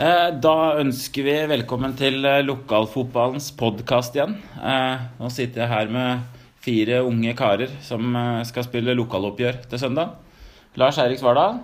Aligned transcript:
Eh, 0.00 0.28
Da 0.42 0.54
ønsker 0.80 1.26
vi 1.26 1.34
velkommen 1.50 1.94
til 1.98 2.24
eh, 2.26 2.40
lokalfotballens 2.46 3.50
podkast 3.58 4.16
igjen. 4.16 4.36
Eh, 4.56 5.02
Nå 5.20 5.30
sitter 5.32 5.64
jeg 5.64 5.72
her 5.72 5.90
med 5.92 6.40
fire 6.62 7.00
unge 7.04 7.32
karer 7.36 7.72
som 7.82 8.14
skal 8.46 8.62
spille 8.68 8.94
lokaloppgjør 8.94 9.56
til 9.68 9.80
søndag. 9.82 10.12
Lars 10.78 10.98
Eirik 11.02 11.18
Svardal, 11.18 11.58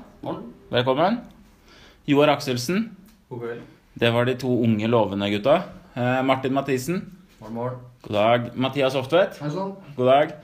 velkommen. 0.74 1.20
Joar 2.10 2.32
Akselsen. 2.34 2.88
Det 3.98 4.10
var 4.14 4.26
de 4.26 4.34
to 4.40 4.50
unge, 4.64 4.88
lovende 4.90 5.28
gutta. 5.30 5.60
Martin 6.26 6.52
Mathisen. 6.56 6.98
God 8.02 8.12
dag. 8.14 8.50
Mathias 8.58 8.94
Oftvedt. 8.98 9.38
God 9.96 10.06
dag. 10.10 10.34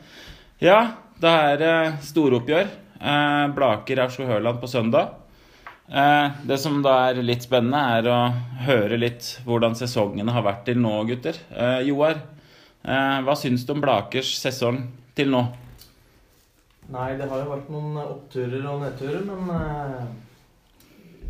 Ja, 0.62 0.78
det 1.20 1.34
er 1.34 1.98
storoppgjør. 2.06 2.70
Blaker 3.58 4.04
Aurskog 4.06 4.30
Høland 4.30 4.62
på 4.62 4.70
søndag. 4.70 5.10
Eh, 5.88 6.30
det 6.46 6.56
som 6.58 6.78
da 6.82 6.94
er 7.10 7.20
litt 7.20 7.44
spennende, 7.44 7.80
er 7.98 8.06
å 8.08 8.20
høre 8.64 8.96
litt 8.96 9.34
hvordan 9.44 9.76
sesongene 9.76 10.32
har 10.32 10.46
vært 10.46 10.64
til 10.68 10.80
nå, 10.80 10.94
gutter. 11.10 11.36
Eh, 11.52 11.82
Joar, 11.90 12.22
eh, 12.84 13.18
hva 13.26 13.36
syns 13.36 13.66
du 13.68 13.74
om 13.74 13.82
Blakers 13.84 14.32
sesong 14.40 14.80
til 15.14 15.28
nå? 15.34 15.44
Nei, 16.94 17.10
det 17.20 17.28
har 17.28 17.42
jo 17.42 17.52
vært 17.52 17.68
noen 17.72 18.00
oppturer 18.00 18.64
og 18.68 18.80
nedturer, 18.84 19.22
men 19.28 20.10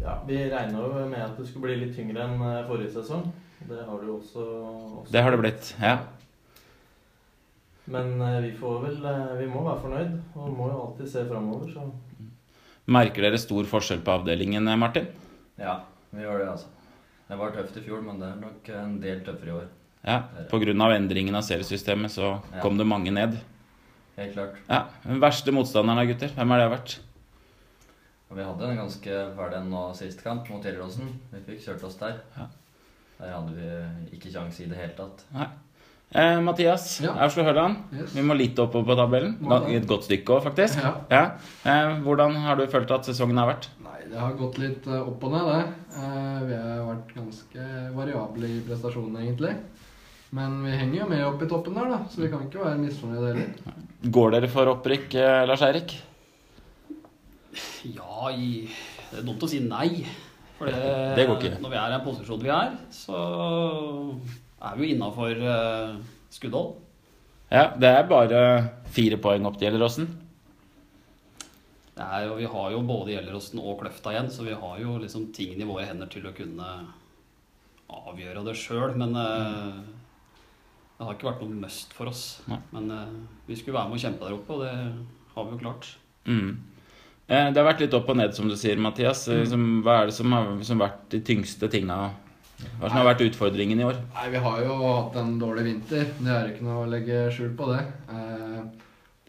ja, 0.03 0.17
vi 0.27 0.39
regna 0.51 0.83
jo 0.83 1.05
med 1.07 1.23
at 1.23 1.37
det 1.39 1.47
skulle 1.47 1.69
bli 1.69 1.77
litt 1.85 1.95
tyngre 1.95 2.25
enn 2.25 2.43
forrige 2.67 2.95
sesong. 2.97 3.29
Det 3.65 3.79
har 3.87 4.01
det 4.01 4.11
jo 4.11 4.19
også, 4.19 4.47
også 5.01 5.13
Det 5.15 5.23
har 5.23 5.31
det 5.31 5.41
blitt. 5.41 5.71
Ja. 5.81 5.99
Men 7.87 8.19
vi 8.43 8.51
får 8.59 8.83
vel 8.83 8.99
Vi 9.39 9.47
må 9.47 9.63
være 9.63 9.81
fornøyd, 9.85 10.19
og 10.35 10.59
må 10.59 10.69
jo 10.73 10.83
alltid 10.89 11.11
se 11.13 11.25
framover, 11.31 11.71
så 11.71 11.87
Merker 12.87 13.23
dere 13.25 13.39
stor 13.41 13.65
forskjell 13.65 14.03
på 14.05 14.13
avdelingen, 14.13 14.69
eh, 14.69 14.77
Martin? 14.77 15.07
Ja, 15.57 15.79
vi 16.11 16.21
gjør 16.23 16.39
det, 16.43 16.49
altså. 16.53 16.67
Det 17.29 17.39
var 17.41 17.51
tøft 17.57 17.77
i 17.81 17.81
fjor, 17.87 18.03
men 18.05 18.19
det 18.21 18.29
er 18.29 18.37
nok 18.43 18.69
en 18.69 19.01
del 19.01 19.21
tøffere 19.25 19.49
i 19.49 19.57
år. 19.63 19.69
Ja, 20.05 20.19
Pga. 20.51 20.93
endringen 20.95 21.35
av 21.35 21.43
seriesystemet 21.43 22.11
så 22.11 22.43
Ja. 22.53 22.61
kom 22.61 22.77
det 22.77 22.87
mange 22.87 23.11
ned. 23.11 23.41
Helt 24.17 24.35
klart. 24.35 24.57
Ja, 24.69 24.87
Den 25.05 25.19
verste 25.21 25.51
motstanderen 25.51 25.97
da, 25.97 26.05
gutter? 26.05 26.29
Hvem 26.29 26.49
har 26.49 26.59
det 26.59 26.79
vært? 26.79 26.99
Og 28.31 28.37
vi 28.37 28.43
hadde 28.45 28.63
en 28.71 28.77
ganske 28.77 29.35
fæl 29.37 29.55
en 29.55 29.71
nå 29.71 29.95
sist 29.97 30.23
kamp 30.23 30.49
mot 30.51 30.63
Gjelleråsen. 30.63 31.09
Vi 31.33 31.41
fikk 31.41 31.65
kjørt 31.65 31.85
oss 31.85 31.97
der. 31.97 32.21
Ja. 32.37 32.47
Der 33.21 33.33
hadde 33.33 33.55
vi 33.55 34.17
ikke 34.19 34.33
kjangs 34.33 34.61
i 34.61 34.67
det 34.67 34.77
hele 34.77 34.93
tatt. 34.97 35.25
Eh, 36.15 36.41
Mathias 36.47 37.01
Ja. 37.03 37.13
Aurskog 37.25 37.45
Høland. 37.49 37.77
Yes. 37.93 38.13
Vi 38.15 38.23
må 38.23 38.37
litt 38.39 38.59
oppover 38.63 38.87
på 38.93 38.97
tabellen. 39.01 39.33
I. 39.69 39.75
Et 39.81 39.87
godt 39.91 40.05
stykke 40.07 40.37
òg, 40.37 40.45
faktisk. 40.45 40.79
Ja. 41.11 41.25
Eh, 41.67 41.97
hvordan 42.05 42.37
har 42.45 42.57
du 42.61 42.67
følt 42.71 42.91
at 42.95 43.09
sesongen 43.09 43.37
har 43.41 43.49
vært? 43.51 43.67
Nei, 43.83 43.99
det 44.13 44.21
har 44.23 44.37
gått 44.39 44.59
litt 44.63 44.87
eh, 44.87 45.01
opp 45.03 45.25
og 45.27 45.33
ned, 45.35 45.49
det. 45.51 45.65
Eh, 45.99 46.45
Vi 46.47 46.55
har 46.61 46.85
vært 46.87 47.15
ganske 47.17 47.67
variable 47.97 48.47
i 48.47 48.61
prestasjonene, 48.69 49.25
egentlig. 49.27 49.57
Men 50.35 50.63
vi 50.65 50.71
henger 50.75 51.01
jo 51.01 51.09
med 51.11 51.25
opp 51.27 51.43
i 51.43 51.47
toppen 51.51 51.75
der, 51.79 51.91
da, 51.91 51.99
så 52.11 52.23
vi 52.23 52.29
kan 52.31 52.47
ikke 52.47 52.63
være 52.63 52.79
misfornøyde 52.79 53.29
heller. 53.35 53.75
Går 54.11 54.31
dere 54.35 54.49
for 54.51 54.71
opprykk, 54.73 55.15
eh, 55.15 55.45
Lars 55.47 55.63
Eirik? 55.63 55.95
Ja, 57.85 58.31
i, 58.35 58.69
det 59.11 59.21
er 59.21 59.27
dumt 59.27 59.43
å 59.43 59.51
si 59.51 59.61
nei. 59.63 60.05
For 60.59 60.71
det, 60.71 60.79
Det 61.19 61.27
går 61.29 61.39
ikke. 61.43 61.61
Når 61.63 61.71
vi 61.75 61.77
er 61.79 61.87
i 61.91 61.95
den 61.99 62.05
posisjonen 62.07 62.43
vi 62.47 62.51
er, 62.55 62.75
så 62.95 63.21
er 64.65 64.77
vi 64.79 64.89
jo 64.89 64.97
innafor 64.97 65.41
uh, 65.45 65.97
skuddhold. 66.33 66.75
Ja, 67.53 67.69
det 67.79 67.91
er 67.91 68.07
bare 68.11 68.43
fire 68.95 69.19
poeng 69.23 69.47
opp 69.47 69.59
til 69.59 69.69
Gjelleråsen. 69.69 70.09
Er 71.95 72.25
jo, 72.27 72.35
vi 72.41 72.49
har 72.51 72.71
jo 72.75 72.81
både 72.83 73.13
Gjelleråsen 73.15 73.61
og 73.63 73.79
Kløfta 73.83 74.11
igjen, 74.11 74.31
så 74.33 74.47
vi 74.47 74.57
har 74.59 74.79
jo 74.83 74.97
liksom 74.99 75.29
tingene 75.37 75.63
i 75.63 75.69
våre 75.69 75.85
hender 75.87 76.11
til 76.11 76.27
å 76.27 76.35
kunne 76.35 76.71
avgjøre 77.87 78.43
det 78.49 78.57
sjøl. 78.59 78.97
Men 78.99 79.15
eh, 79.21 79.77
det 80.97 81.07
har 81.07 81.15
ikke 81.15 81.29
vært 81.29 81.45
noe 81.45 81.61
must 81.63 81.95
for 81.95 82.11
oss. 82.11 82.25
Nei. 82.51 82.59
Men 82.75 82.91
eh, 82.91 83.15
vi 83.47 83.61
skulle 83.61 83.79
være 83.79 83.93
med 83.93 84.01
og 84.01 84.07
kjempe 84.09 84.27
der 84.27 84.35
oppe, 84.41 84.57
og 84.57 84.65
det 84.65 85.37
har 85.37 85.47
vi 85.47 85.55
jo 85.55 85.61
klart. 85.63 85.93
Mm. 86.27 86.51
Det 87.29 87.57
har 87.57 87.65
vært 87.71 87.87
litt 87.87 87.95
opp 87.97 88.11
og 88.11 88.19
ned, 88.19 88.35
som 88.37 88.51
du 88.51 88.57
sier, 88.59 88.81
Mathias. 88.83 89.29
Liksom, 89.31 89.69
hva 89.87 90.01
er 90.01 90.11
det 90.11 90.19
som 90.19 90.35
har 90.35 90.51
som 90.67 90.83
vært 90.83 91.07
de 91.15 91.23
tyngste 91.25 91.71
tinga? 91.73 92.01
Hva 92.79 92.89
som 92.89 92.97
har 92.99 93.09
vært 93.11 93.25
utfordringen 93.27 93.81
i 93.81 93.87
år? 93.87 93.99
Nei, 94.15 94.29
vi 94.33 94.41
har 94.45 94.63
jo 94.65 94.77
hatt 94.83 95.17
en 95.21 95.37
dårlig 95.41 95.65
vinter. 95.67 96.07
Det 96.19 96.33
er 96.33 96.51
ikke 96.53 96.67
noe 96.67 96.85
å 96.85 96.91
legge 96.91 97.27
skjul 97.35 97.53
på 97.59 97.69
det. 97.73 97.83
Eh, 98.15 98.61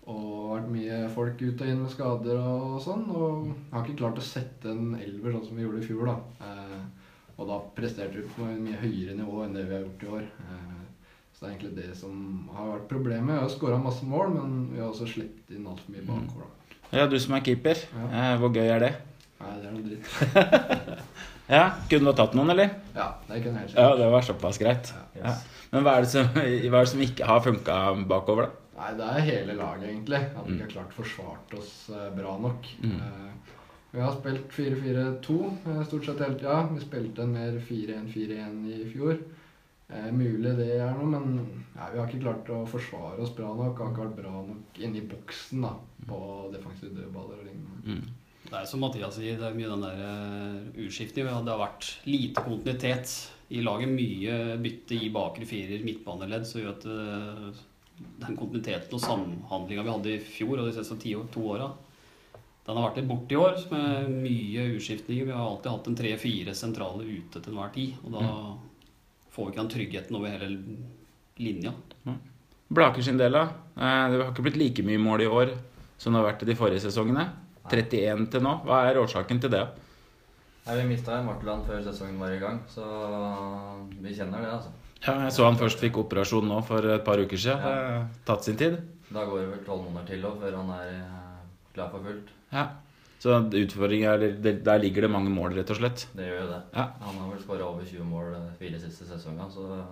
og 0.06 0.52
vært 0.52 0.69
mye 0.69 1.00
folk 1.13 1.41
ut 1.41 1.62
og 1.66 1.69
inn 1.72 1.81
med 1.81 1.91
skader 1.94 2.38
og 2.40 2.78
sånn. 2.85 3.08
Og 3.09 3.50
har 3.74 3.85
ikke 3.85 4.00
klart 4.03 4.22
å 4.22 4.25
sette 4.25 4.72
en 4.72 4.94
elver 5.00 5.35
sånn 5.35 5.47
som 5.47 5.58
vi 5.58 5.66
gjorde 5.66 5.81
i 5.81 5.88
fjor, 5.88 6.12
da. 6.12 6.46
Eh, 6.46 6.81
og 7.35 7.50
da 7.50 7.58
presterte 7.75 8.22
vi 8.22 8.28
på 8.38 8.46
en 8.47 8.62
mye 8.64 8.80
høyere 8.80 9.18
nivå 9.18 9.41
enn 9.44 9.58
det 9.58 9.66
vi 9.68 9.75
har 9.75 9.84
gjort 9.84 10.06
i 10.06 10.12
år. 10.19 10.28
Eh, 10.46 10.84
så 11.35 11.41
det 11.41 11.47
er 11.47 11.56
egentlig 11.56 11.74
det 11.81 11.97
som 12.00 12.19
har 12.56 12.69
vært 12.75 12.88
problemet. 12.94 13.34
Vi 13.34 13.41
har 13.41 13.52
skåra 13.52 13.81
masse 13.81 14.08
mål, 14.08 14.38
men 14.38 14.53
vi 14.72 14.80
har 14.80 14.88
også 14.91 15.09
sluppet 15.09 15.58
inn 15.58 15.68
altfor 15.68 15.96
mye 15.97 16.06
bakover. 16.08 16.46
da. 16.46 16.78
Ja, 16.96 17.08
du 17.12 17.18
som 17.19 17.35
er 17.35 17.44
keeper. 17.44 17.81
Ja. 17.91 18.08
Eh, 18.08 18.35
hvor 18.40 18.53
gøy 18.56 18.69
er 18.69 18.85
det? 18.85 18.94
Nei, 19.41 19.56
det 19.59 19.68
er 19.68 19.75
noe 19.75 19.88
dritt. 19.90 21.02
Ja, 21.52 21.66
Kunne 21.90 22.08
du 22.08 22.10
ha 22.10 22.16
tatt 22.18 22.34
noen, 22.38 22.50
eller? 22.56 22.72
Ja, 22.96 23.12
det 23.28 23.42
kunne 23.44 23.62
jeg 23.62 23.70
helt 23.70 23.78
Ja, 23.78 23.96
det 24.00 24.12
var 24.16 24.26
såpass 24.26 24.58
greit. 24.62 24.94
Ja. 24.96 25.06
Ja. 25.22 25.34
Men 25.72 25.86
hva 25.86 25.98
er 25.98 26.06
det 26.06 26.12
som, 26.14 26.30
hva 26.36 26.80
er 26.80 26.88
det 26.88 26.94
som 26.94 27.04
ikke 27.06 27.28
har 27.30 27.44
funka 27.46 27.80
bakover, 28.10 28.50
da? 28.50 28.62
Nei, 28.76 28.90
det 29.00 29.06
er 29.08 29.28
hele 29.30 29.54
laget, 29.56 29.86
egentlig. 29.88 30.20
At 30.36 30.48
vi 30.48 30.56
ikke 30.56 30.66
har 30.66 30.74
klart 30.74 30.96
forsvart 30.98 31.54
oss 31.60 31.76
eh, 31.96 32.10
bra 32.18 32.34
nok. 32.44 32.68
Mm. 32.84 32.98
Eh, 33.00 33.54
vi 33.96 34.02
har 34.04 34.12
spilt 34.18 34.52
4-4-2 34.52 35.38
eh, 35.72 35.84
stort 35.88 36.10
sett 36.10 36.24
hele 36.26 36.36
tida. 36.42 36.58
Vi 36.74 36.84
spilte 36.84 37.24
en 37.24 37.38
mer 37.38 37.56
4-1-4-1 37.70 38.58
i 38.76 38.82
fjor. 38.92 39.22
Eh, 39.88 40.10
mulig 40.12 40.52
det 40.58 40.74
er 40.82 40.92
noe, 40.98 41.08
men 41.14 41.64
ja, 41.78 41.88
vi 41.94 42.02
har 42.02 42.10
ikke 42.10 42.24
klart 42.26 42.52
å 42.52 42.64
forsvare 42.68 43.22
oss 43.24 43.32
bra 43.38 43.54
nok. 43.56 43.80
Har 43.80 43.94
ikke 43.94 44.08
vært 44.10 44.20
bra 44.20 44.34
nok 44.50 44.84
inni 44.84 45.06
boksen 45.08 45.64
da, 45.64 45.72
på 46.10 46.20
defensive 46.52 46.98
dødballer 46.98 47.40
og 47.40 47.48
lignende. 47.48 47.82
Mm. 47.86 48.25
Det 48.46 48.58
er 48.60 48.68
som 48.70 48.84
Mathias 48.84 49.16
sier, 49.18 49.40
det 49.40 49.48
er 49.48 49.56
mye 49.58 49.72
den 49.72 49.86
der 49.86 50.02
uh, 50.06 50.82
utskiftningen. 50.86 51.46
Det 51.46 51.54
har 51.54 51.64
vært 51.64 51.88
lite 52.06 52.44
kontinuitet 52.46 53.14
i 53.50 53.64
laget. 53.66 53.90
Mye 53.90 54.58
bytte 54.62 54.98
i 54.98 55.10
bakre 55.14 55.48
firer, 55.50 55.82
midtbaneledd, 55.86 56.46
som 56.50 56.62
gjør 56.62 56.76
at 56.76 56.86
eh, 56.90 57.64
den 58.26 58.38
kontinuiteten 58.38 58.98
og 58.98 59.04
samhandlinga 59.04 59.86
vi 59.86 59.94
hadde 59.94 60.14
i 60.16 60.22
fjor 60.24 60.60
og 60.60 60.70
de 60.70 60.76
siste 60.78 60.98
ti 61.02 61.14
år, 61.18 61.28
to 61.34 61.44
åra, 61.56 61.70
den 62.66 62.80
har 62.80 62.88
vært 62.88 62.98
litt 62.98 63.10
borte 63.10 63.36
i 63.36 63.38
år 63.38 63.60
med 63.70 64.14
mye 64.24 64.64
utskiftninger. 64.74 65.28
Vi 65.28 65.36
har 65.36 65.44
alltid 65.46 65.70
hatt 65.70 65.90
en 65.92 65.98
tre-fire 66.00 66.56
sentrale 66.58 67.06
ute 67.06 67.42
til 67.42 67.54
enhver 67.54 67.74
tid. 67.76 68.00
Og 68.02 68.16
da 68.16 68.24
får 69.36 69.44
vi 69.44 69.54
ikke 69.54 69.62
den 69.62 69.74
tryggheten 69.76 70.18
over 70.18 70.34
hele 70.34 70.50
linja. 71.38 71.76
Blaker 72.74 73.06
sin 73.06 73.22
del? 73.22 73.38
Eh, 73.38 73.46
Det 73.76 74.18
har 74.18 74.32
ikke 74.32 74.48
blitt 74.48 74.62
like 74.62 74.86
mye 74.86 75.02
mål 75.02 75.22
i 75.22 75.30
år 75.30 75.54
som 75.98 76.14
det 76.14 76.22
har 76.22 76.32
vært 76.32 76.48
de 76.50 76.58
forrige 76.58 76.82
sesongene. 76.88 77.28
31 77.70 78.30
til 78.31 78.42
nå. 78.46 78.53
Hva 78.66 78.84
er 78.90 79.00
årsaken 79.02 79.42
til 79.42 79.50
det? 79.53 79.64
Nei, 80.66 80.76
Vi 80.81 80.88
mista 80.90 81.20
Marteland 81.22 81.66
før 81.68 81.84
sesongen 81.86 82.18
var 82.20 82.31
i 82.34 82.40
gang, 82.42 82.59
så 82.68 82.86
vi 84.02 84.14
kjenner 84.16 84.42
det, 84.42 84.52
altså. 84.58 84.72
Ja, 85.06 85.14
jeg 85.28 85.34
så 85.36 85.46
han 85.46 85.58
først 85.59 85.80
fikk 85.84 86.00
operasjon 86.02 86.48
nå 86.50 86.62
for 86.66 86.86
et 86.96 87.03
par 87.06 87.22
uker 87.22 87.38
siden. 87.38 87.62
Det 87.62 88.26
tatt 88.26 88.44
sin 88.48 88.58
tid. 88.58 88.80
Da 89.14 89.26
går 89.30 89.44
det 89.44 89.50
vel 89.52 89.66
tolv 89.68 89.84
måneder 89.86 90.08
til 90.09 90.26
også, 90.26 90.42
før 90.42 90.56
han 90.58 90.72
er 90.80 90.88
eh, 90.96 91.44
klar 91.76 91.92
for 91.94 92.02
fullt. 92.08 92.31
Ja. 92.56 92.64
Så 93.22 93.38
utfordringen 93.53 94.09
er 94.09 94.18
der- 94.42 94.64
Der 94.64 94.78
ligger 94.80 95.02
det 95.02 95.12
mange 95.12 95.30
mål, 95.30 95.53
rett 95.56 95.70
og 95.70 95.78
slett. 95.78 96.08
Det 96.16 96.26
gjør 96.26 96.42
jo 96.42 96.47
det. 96.47 96.62
Ja. 96.74 96.88
Han 97.02 97.16
har 97.22 97.30
vel 97.32 97.44
skåra 97.44 97.66
over 97.70 97.84
20 97.86 98.03
mål 98.03 98.36
fire 98.59 98.80
siste 98.80 99.06
sesonger, 99.06 99.50
så 99.50 99.86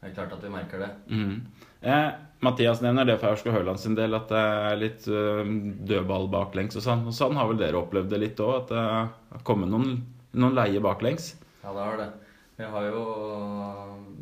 det 0.00 0.08
er 0.08 0.16
klart 0.16 0.32
at 0.32 0.44
vi 0.44 0.52
merker 0.52 0.80
det. 0.80 0.90
Mhm. 1.12 1.40
Eh, 1.80 2.10
Mathias 2.40 2.80
nevner 2.80 3.04
det 3.04 3.18
for 3.20 3.34
Aurskog 3.34 3.52
Høland 3.52 3.80
sin 3.80 3.94
del, 3.96 4.14
at 4.16 4.30
det 4.32 4.40
er 4.40 4.78
litt 4.80 5.06
uh, 5.12 5.44
dødball 5.90 6.28
baklengs 6.32 6.78
og 6.80 6.84
sånn. 6.84 7.02
Og 7.08 7.16
sånn 7.16 7.36
har 7.36 7.50
vel 7.50 7.60
dere 7.60 7.76
opplevd 7.76 8.08
det 8.08 8.20
litt 8.22 8.40
òg, 8.40 8.54
at 8.62 8.72
det 8.72 8.84
har 8.84 9.44
kommet 9.44 9.68
noen, 9.68 9.98
noen 10.32 10.56
leie 10.56 10.80
baklengs? 10.80 11.34
Ja, 11.60 11.74
det 11.76 11.84
har 11.84 12.00
det. 12.00 12.08
Vi 12.60 12.68
har 12.68 12.86
jo 12.88 13.04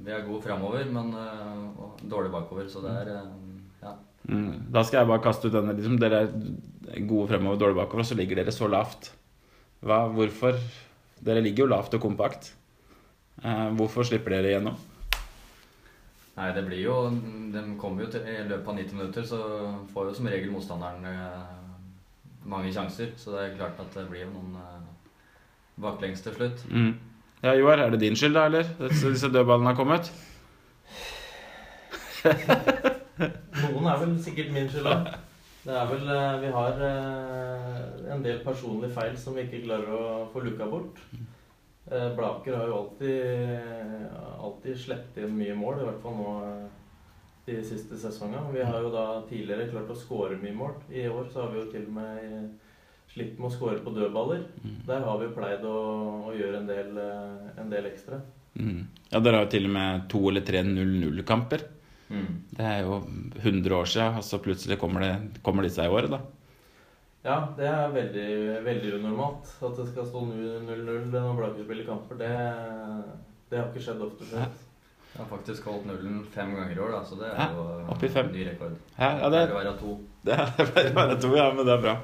Vi 0.02 0.14
er 0.14 0.26
gode 0.26 0.43
framover, 0.43 0.85
men 0.91 1.14
uh, 1.14 1.94
dårlig 2.11 2.35
bakover, 2.35 2.67
så 2.70 2.82
det 2.82 2.97
er 3.05 3.14
uh, 3.14 3.31
Ja. 3.85 3.94
Mm. 4.26 4.67
Da 4.75 4.82
skal 4.82 5.02
jeg 5.02 5.11
bare 5.12 5.23
kaste 5.23 5.47
ut 5.47 5.55
denne. 5.55 5.79
Liksom, 5.79 5.99
dere 6.02 6.25
er 6.26 7.06
gode 7.06 7.31
fremover, 7.31 7.62
dårlig 7.62 7.79
bakover, 7.79 8.02
og 8.02 8.11
så 8.11 8.19
ligger 8.19 8.43
dere 8.43 8.55
så 8.55 8.67
lavt. 8.67 9.12
Hva, 9.79 10.08
hvorfor? 10.11 10.58
Dere 11.23 11.43
ligger 11.43 11.67
jo 11.67 11.73
lavt 11.73 11.94
og 11.94 12.02
kompakt. 12.02 12.52
Eh, 13.43 13.69
hvorfor 13.79 14.06
slipper 14.06 14.35
dere 14.35 14.50
igjennom? 14.52 14.79
Nei, 16.38 16.52
det 16.55 16.64
blir 16.69 16.82
jo 16.85 16.96
De 17.52 17.62
kommer 17.81 18.05
jo 18.05 18.11
til 18.12 18.26
I 18.31 18.44
løpet 18.46 18.70
av 18.70 18.76
90 18.79 18.99
minutter 18.99 19.25
så 19.26 19.38
får 19.93 20.11
jo 20.11 20.17
som 20.19 20.29
regel 20.31 20.52
motstanderen 20.55 21.06
eh, 21.11 21.55
mange 22.49 22.70
sjanser, 22.73 23.11
så 23.19 23.35
det 23.35 23.40
er 23.43 23.56
klart 23.58 23.81
at 23.82 23.96
det 23.96 24.06
blir 24.08 24.23
jo 24.23 24.31
noen 24.31 24.55
eh, 24.56 24.85
baklengs 25.82 26.23
til 26.25 26.37
slutt. 26.37 26.62
Mm. 26.70 26.94
Ja, 27.43 27.52
Joar, 27.58 27.82
er 27.82 27.90
det 27.93 28.00
din 28.00 28.17
skyld, 28.17 28.35
da, 28.38 28.46
eller? 28.49 28.70
Disse, 28.81 29.11
disse 29.12 29.29
dødballene 29.35 29.73
har 29.73 29.76
kommet? 29.79 30.12
Noen 33.62 33.90
er 33.90 34.00
vel 34.00 34.14
sikkert 34.23 34.55
min 34.55 34.70
skyld 34.70 34.88
òg. 34.88 35.11
Det 35.67 35.75
er 35.76 35.90
vel 35.90 36.08
eh, 36.14 36.38
Vi 36.44 36.55
har 36.55 36.81
en 38.14 38.25
del 38.25 38.40
personlige 38.46 38.94
feil 38.94 39.19
som 39.20 39.37
vi 39.37 39.44
ikke 39.44 39.67
klarer 39.67 39.90
å 39.99 40.06
få 40.32 40.46
luka 40.46 40.70
bort. 40.70 41.02
Eh, 41.90 42.17
Blaker 42.17 42.56
har 42.56 42.69
jo 42.69 42.79
alltid, 42.79 43.49
alltid 44.40 44.79
sluppet 44.79 45.23
inn 45.25 45.37
mye 45.38 45.56
mål, 45.56 45.81
i 45.81 45.87
hvert 45.88 46.02
fall 46.02 46.17
nå 46.19 46.32
eh, 46.44 46.64
de 47.49 47.58
siste 47.64 47.96
sesongene. 47.96 48.52
Vi 48.52 48.64
har 48.64 48.82
jo 48.85 48.90
da 48.93 49.05
tidligere 49.29 49.70
klart 49.70 49.93
å 49.94 49.96
skåre 49.96 50.37
mye 50.43 50.56
mål. 50.56 50.75
I 50.93 51.06
år 51.08 51.31
så 51.32 51.44
har 51.44 51.55
vi 51.55 51.62
jo 51.62 51.70
til 51.73 51.87
og 51.88 51.94
med 51.96 52.26
eh, 52.26 52.75
slitt 53.14 53.38
med 53.38 53.49
å 53.49 53.55
skåre 53.55 53.81
på 53.85 53.94
dødballer. 53.96 54.44
Mm. 54.61 54.76
Der 54.90 55.06
har 55.06 55.20
vi 55.20 55.31
jo 55.31 55.37
pleid 55.38 55.64
å, 55.64 55.79
å 56.29 56.37
gjøre 56.37 56.61
en 56.61 56.69
del, 56.69 57.00
en 57.56 57.73
del 57.73 57.88
ekstra. 57.88 58.20
Mm. 58.58 58.82
Ja, 59.08 59.20
dere 59.23 59.38
har 59.38 59.46
jo 59.46 59.52
til 59.55 59.69
og 59.70 59.76
med 59.79 60.08
to 60.12 60.23
eller 60.29 60.44
tre 60.44 60.61
0-0-kamper. 60.67 61.64
Mm. 62.08 62.32
Det 62.56 62.64
er 62.64 62.82
jo 62.85 63.00
100 63.40 63.76
år 63.79 63.88
siden, 63.88 64.20
og 64.20 64.26
så 64.29 64.40
plutselig 64.44 64.76
kommer, 64.81 65.05
det, 65.05 65.40
kommer 65.46 65.64
disse 65.64 65.85
i 65.85 65.93
året, 65.93 66.12
da. 66.12 66.20
Ja, 67.26 67.41
det 67.59 67.67
er 67.67 67.91
veldig, 67.94 68.29
veldig 68.65 68.93
unormalt. 69.00 69.50
At 69.65 69.76
det 69.81 69.88
skal 69.91 70.06
stå 70.06 70.23
0-0 70.29 71.11
når 71.11 71.35
Blaker 71.38 71.67
spiller 71.67 71.88
kamper, 71.88 72.20
det, 72.20 72.31
det 73.50 73.59
har 73.61 73.69
ikke 73.70 73.82
skjedd 73.85 74.05
ofte 74.06 74.29
før. 74.31 74.47
Jeg 75.09 75.25
har 75.25 75.29
faktisk 75.32 75.67
holdt 75.67 75.88
nullen 75.88 76.20
fem 76.31 76.53
ganger 76.55 76.76
i 76.76 76.81
år, 76.85 76.93
da, 76.94 77.00
så 77.03 77.17
det 77.19 77.31
er 77.32 77.55
jo 77.56 77.62
en 77.91 78.12
fem. 78.15 78.29
ny 78.31 78.44
rekord. 78.47 78.75
Ja, 78.94 79.09
ja 79.23 79.31
det, 79.32 79.41
Det 79.49 79.56
være 79.56 79.75
to. 79.81 79.94
det 80.23 80.37
er 80.37 80.53
bare, 80.75 80.93
bare 80.94 81.19
to, 81.19 81.31
ja, 81.35 81.49
men 81.56 81.67
det 81.67 81.75
er 81.75 81.82
bra. 81.82 81.94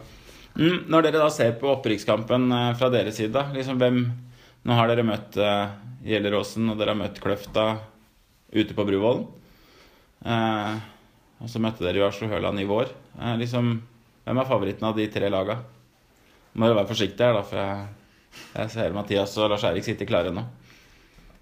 Mm, 0.54 0.78
når 0.90 1.06
dere 1.06 1.20
da 1.22 1.28
ser 1.34 1.54
på 1.60 1.70
opprykkskampen 1.76 2.48
eh, 2.54 2.72
fra 2.78 2.88
deres 2.90 3.18
side, 3.18 3.32
da, 3.34 3.48
liksom 3.54 3.80
hvem 3.82 4.04
Nå 4.64 4.72
har 4.78 4.88
dere 4.88 5.02
møtt 5.04 5.34
uh, 5.36 5.74
Gjelleråsen, 6.08 6.70
og 6.72 6.78
dere 6.80 6.94
har 6.94 6.96
møtt 6.96 7.18
Kløfta 7.20 7.64
ute 8.48 8.72
på 8.72 8.86
Bruvollen. 8.88 9.26
Uh, 10.24 10.78
og 11.44 11.50
så 11.52 11.60
møtte 11.60 11.84
dere 11.84 12.00
jo 12.00 12.06
Aslo 12.06 12.30
Høland 12.30 12.62
i 12.62 12.64
vår. 12.64 12.88
Uh, 13.18 13.34
liksom, 13.36 13.74
hvem 14.24 14.40
er 14.40 14.48
favoritten 14.48 14.88
av 14.88 14.96
de 14.96 15.06
tre 15.12 15.28
laga? 15.32 15.58
Må 16.54 16.70
jo 16.70 16.76
være 16.78 16.88
forsiktig 16.88 17.26
her, 17.26 17.36
da, 17.36 17.42
for 17.44 17.60
jeg, 17.60 17.86
jeg 18.54 18.72
ser 18.74 18.94
Mathias 18.96 19.34
og 19.40 19.50
Lars 19.52 19.66
Erik 19.68 19.86
sitter 19.86 20.08
klare 20.08 20.32
nå. 20.34 20.44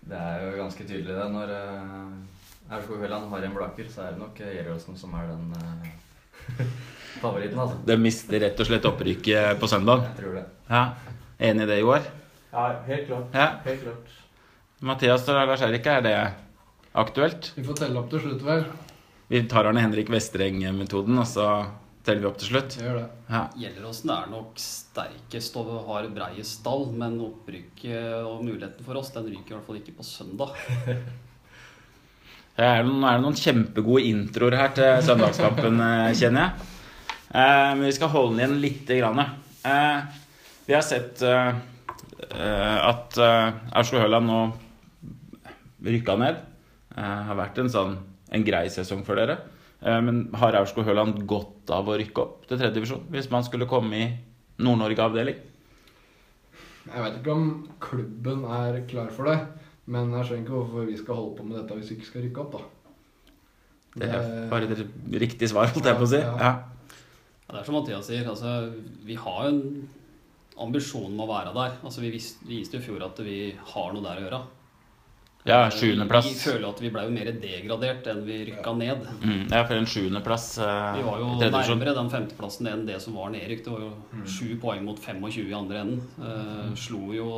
Det 0.02 0.19
er 0.19 0.46
jo 0.49 0.55
ganske 0.58 0.87
tydelig 0.87 1.14
det. 1.14 1.26
Når 1.31 1.52
uh, 1.52 2.73
Aurskog 2.75 3.05
Høland 3.05 3.29
har 3.31 3.46
en 3.46 3.55
Blaker, 3.55 3.90
så 3.93 4.06
er 4.06 4.17
det 4.17 4.23
nok 4.23 4.40
Gjelleråsen 4.43 4.99
som 4.99 5.14
er 5.14 5.29
den 5.31 5.52
uh, 5.55 6.67
favoritten, 7.23 7.61
altså. 7.62 7.79
De 7.87 7.99
mister 8.00 8.43
rett 8.43 8.64
og 8.64 8.70
slett 8.70 8.88
opprykket 8.90 9.61
på 9.61 9.70
søndag. 9.70 10.08
Jeg 10.11 10.19
tror 10.23 10.40
det. 10.40 10.46
Ja, 10.73 10.84
Enig 11.43 11.64
i 11.64 11.70
det, 11.73 11.79
Joar? 11.82 12.05
Ja, 12.52 12.64
helt 12.87 13.06
klart. 13.08 13.34
Ja. 13.34 13.46
Helt 13.64 13.81
klart. 13.82 14.11
Mathias 14.82 15.25
og 15.26 15.38
Lars 15.38 15.62
Erik, 15.67 15.87
er 15.87 16.02
det 16.05 16.17
aktuelt? 16.99 17.52
Vi 17.56 17.64
får 17.67 17.81
telle 17.81 17.99
opp 17.99 18.11
til 18.12 18.23
slutt, 18.23 18.44
vel. 18.46 18.67
Vi 19.31 19.40
tar 19.50 19.67
Arne 19.67 19.82
Henrik 19.82 20.11
Vestreng-metoden, 20.12 21.19
og 21.19 21.26
så 21.26 21.46
teller 22.07 22.25
vi 22.25 22.29
opp 22.29 22.39
til 22.41 22.51
slutt. 22.53 22.77
Det 22.77 22.87
gjør 22.87 22.99
det. 22.99 23.09
Ja. 23.31 23.43
Gjelleråsen 23.63 24.13
er 24.15 24.31
nok 24.33 24.61
sterkest 24.61 25.59
og 25.61 25.73
har 25.89 26.09
breiest 26.15 26.61
stall, 26.61 26.89
men 26.99 27.21
opprykket 27.23 28.27
og 28.27 28.43
muligheten 28.47 28.87
for 28.87 28.99
oss, 29.01 29.13
den 29.15 29.29
ryker 29.31 29.55
i 29.55 29.59
hvert 29.59 29.69
fall 29.69 29.81
ikke 29.83 29.99
på 29.99 30.07
søndag. 30.07 30.57
Det 32.53 32.67
er, 32.69 32.83
noen, 32.85 33.01
er 33.09 33.17
det 33.17 33.25
noen 33.25 33.37
kjempegode 33.41 34.03
introer 34.11 34.59
her 34.61 34.75
til 34.77 34.99
søndagskampen, 35.07 35.79
eh, 35.81 36.11
kjenner 36.19 36.43
jeg. 36.43 36.67
Eh, 37.33 37.71
men 37.79 37.87
vi 37.87 37.93
skal 37.97 38.11
holde 38.13 38.35
den 38.35 38.43
igjen 38.43 38.59
lite 38.61 38.99
grann. 38.99 39.23
Eh, 39.65 40.19
vi 40.67 40.77
har 40.77 40.85
sett 40.85 41.23
eh, 41.25 41.49
eh, 42.29 42.77
at 42.77 43.17
eh, 43.17 43.57
Aurskog 43.73 44.05
Høland 44.05 44.29
nå 44.29 44.43
rykka 45.89 46.19
ned. 46.21 46.43
Eh, 46.93 47.19
har 47.31 47.41
vært 47.41 47.63
en 47.65 47.73
sånn 47.73 47.97
en 48.33 48.45
grei 48.45 48.67
sesong 48.73 49.01
for 49.07 49.17
dere. 49.17 49.39
Eh, 49.82 50.00
men 50.06 50.29
har 50.38 50.55
Aurskog 50.61 50.87
Høland 50.87 51.25
godt 51.26 51.70
av 51.75 51.88
å 51.90 51.96
rykke 51.99 52.23
opp 52.23 52.44
til 52.46 52.58
tredje 52.61 52.76
divisjon 52.76 53.06
hvis 53.11 53.31
man 53.32 53.43
skulle 53.46 53.67
komme 53.70 53.99
i 53.99 54.05
Nord-Norge-avdeling? 54.62 55.40
Jeg 56.82 57.02
vet 57.05 57.17
ikke 57.20 57.34
om 57.34 57.49
klubben 57.82 58.44
er 58.50 58.81
klar 58.90 59.11
for 59.14 59.31
det, 59.31 59.37
men 59.90 60.11
jeg 60.17 60.26
skjønner 60.29 60.44
ikke 60.44 60.56
hvorfor 60.58 60.87
vi 60.88 60.96
skal 60.99 61.19
holde 61.19 61.37
på 61.38 61.46
med 61.46 61.58
dette 61.61 61.79
hvis 61.79 61.90
vi 61.93 61.96
ikke 61.99 62.11
skal 62.11 62.25
rykke 62.26 62.44
opp, 62.44 62.56
da. 62.58 62.62
Det 63.93 64.08
er 64.08 64.46
bare 64.49 64.69
et 64.73 65.19
riktig 65.20 65.50
svar, 65.52 65.69
holdt 65.69 65.84
jeg 65.90 65.99
på 66.00 66.06
å 66.06 66.11
si. 66.14 66.20
Ja. 66.23 66.37
Ja. 66.40 66.52
Det 67.52 67.61
er 67.61 67.67
som 67.69 67.76
Mathias 67.76 68.06
sier, 68.08 68.25
altså, 68.31 68.52
vi 69.05 69.14
har 69.20 69.43
jo 69.44 69.50
en 69.52 69.88
ambisjon 70.64 71.11
om 71.12 71.20
å 71.20 71.29
være 71.29 71.52
der. 71.52 71.75
Altså, 71.84 72.00
vi 72.00 72.11
vis- 72.14 72.38
vi 72.46 72.62
viste 72.62 72.79
jo 72.79 72.81
i 72.81 72.87
fjor 72.87 73.05
at 73.05 73.19
vi 73.26 73.37
har 73.75 73.93
noe 73.93 74.02
der 74.06 74.20
å 74.23 74.25
gjøre. 74.25 74.40
Ja, 75.44 75.67
Eh, 75.67 75.71
sjuendeplass. 75.75 76.27
Vi 76.31 76.39
føler 76.39 76.69
at 76.69 76.81
vi 76.81 76.91
ble 76.94 77.03
jo 77.03 77.11
mer 77.11 77.31
degradert 77.43 78.06
enn 78.06 78.23
vi 78.27 78.39
rykka 78.47 78.75
ned. 78.79 79.03
Mm, 79.25 79.49
ja, 79.50 79.65
for 79.67 79.75
en 79.75 79.89
sjuendeplass 79.91 80.47
eh, 80.62 80.99
Vi 81.00 81.03
var 81.03 81.19
jo 81.19 81.31
nærmere 81.41 81.94
den 81.99 82.11
femteplassen 82.12 82.69
enn 82.71 82.85
det 82.87 83.00
som 83.03 83.17
var 83.19 83.33
nedrykk. 83.35 83.65
Det 83.65 83.73
var 83.75 83.83
jo 83.89 84.23
sju 84.23 84.55
poeng 84.62 84.85
mot 84.87 85.00
25 85.03 85.49
i 85.49 85.56
andre 85.59 85.83
enden. 85.83 86.05
Eh, 86.23 86.75
slo 86.79 87.11
jo 87.17 87.31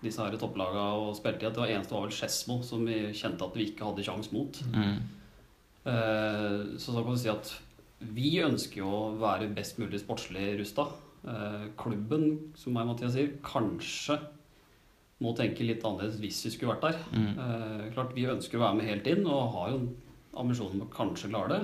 disse 0.00 0.22
her 0.22 0.38
topplaga 0.40 0.86
og 1.02 1.14
spilte 1.18 1.44
i 1.44 1.48
at 1.50 1.56
det 1.56 1.62
var 1.64 1.74
eneste 1.74 1.96
var 1.96 2.06
vel 2.06 2.16
Skedsmo 2.16 2.62
som 2.64 2.84
vi 2.88 3.12
kjente 3.16 3.44
at 3.44 3.56
vi 3.56 3.68
ikke 3.70 3.90
hadde 3.90 4.04
sjans 4.06 4.32
mot. 4.32 4.60
Mm. 4.72 4.96
Eh, 5.86 6.78
så 6.80 6.96
da 6.96 7.02
kan 7.04 7.12
du 7.12 7.20
si 7.20 7.32
at 7.32 7.52
vi 8.06 8.38
ønsker 8.44 8.80
jo 8.80 8.88
å 8.88 9.12
være 9.20 9.50
best 9.52 9.76
mulig 9.80 10.00
sportslig 10.00 10.54
rusta. 10.60 10.88
Eh, 11.26 11.68
klubben, 11.76 12.54
som 12.56 12.72
meg 12.76 12.86
og 12.86 12.94
Mathias 12.94 13.16
sier, 13.16 13.36
kanskje 13.44 14.16
må 15.24 15.32
tenke 15.36 15.64
litt 15.64 15.84
annerledes 15.86 16.18
hvis 16.20 16.42
vi 16.46 16.52
skulle 16.52 16.74
vært 16.74 16.86
der. 16.90 16.98
Mm. 17.16 17.30
Eh, 17.40 17.84
klart 17.94 18.14
Vi 18.16 18.26
ønsker 18.28 18.58
å 18.58 18.66
være 18.66 18.78
med 18.80 18.90
helt 18.90 19.06
inn 19.10 19.24
og 19.24 19.52
har 19.56 19.72
jo 19.72 19.78
en 19.80 19.90
ambisjon 20.42 20.74
om 20.76 20.84
å 20.84 20.92
kanskje 20.92 21.30
klare 21.32 21.54
det. 21.54 21.62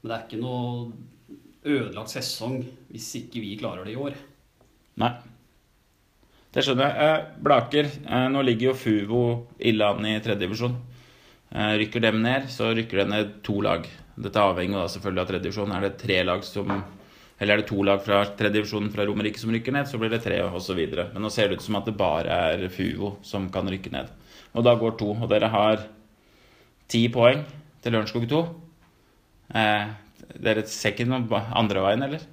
Men 0.00 0.10
det 0.10 0.16
er 0.16 0.26
ikke 0.28 0.42
noe 0.42 0.92
ødelagt 1.68 2.14
sesong 2.14 2.60
hvis 2.92 3.08
ikke 3.24 3.42
vi 3.42 3.56
klarer 3.58 3.86
det 3.86 3.96
i 3.96 4.02
år. 4.02 4.18
Nei. 5.02 5.12
Det 6.54 6.64
skjønner 6.64 6.86
jeg. 6.88 7.08
Eh, 7.08 7.40
Blaker, 7.44 7.90
eh, 8.06 8.28
nå 8.32 8.44
ligger 8.46 8.70
jo 8.70 8.78
Fuvo 8.78 9.22
ille 9.58 9.88
an 9.88 10.06
i 10.08 10.14
tredje 10.22 10.46
divisjon. 10.46 10.78
Eh, 11.50 11.74
rykker 11.82 12.04
dem 12.04 12.22
ned, 12.22 12.48
så 12.52 12.70
rykker 12.76 13.02
det 13.02 13.08
ned 13.10 13.34
to 13.44 13.58
lag. 13.64 13.86
Dette 14.18 14.42
avhenger 14.42 14.80
da 14.80 14.86
selvfølgelig 14.92 15.22
av 15.22 15.28
tredje 15.28 15.46
divisjon. 15.48 15.74
Er 15.74 15.84
det 15.84 15.98
tre 16.00 16.22
lag 16.24 16.46
som 16.46 16.72
Eller 17.38 17.54
er 17.54 17.62
det 17.62 17.68
to 17.70 17.82
lag 17.86 18.00
fra 18.02 18.24
tredje 18.34 18.56
divisjon 18.56 18.88
fra 18.90 19.04
Romerike 19.06 19.38
som 19.38 19.52
rykker 19.54 19.74
ned, 19.74 19.86
så 19.86 19.98
blir 20.00 20.10
det 20.10 20.24
tre 20.24 20.40
osv. 20.42 20.80
Men 20.98 21.22
nå 21.22 21.30
ser 21.30 21.48
det 21.48 21.60
ut 21.60 21.66
som 21.66 21.78
at 21.78 21.86
det 21.86 21.94
bare 21.98 22.38
er 22.50 22.64
Fuvo 22.74 23.14
som 23.22 23.46
kan 23.54 23.68
rykke 23.70 23.92
ned. 23.94 24.10
Og 24.58 24.66
da 24.66 24.74
går 24.78 24.96
to. 24.98 25.12
Og 25.14 25.30
dere 25.30 25.50
har 25.52 25.84
ti 26.90 27.04
poeng 27.14 27.44
til 27.84 27.94
Lørenskog 27.94 28.26
2. 28.30 28.40
Eh, 29.58 29.92
dere 30.48 30.64
ser 30.66 30.96
ikke 30.96 31.06
noe 31.08 31.44
andre 31.56 31.84
veien, 31.84 32.02
eller? 32.08 32.24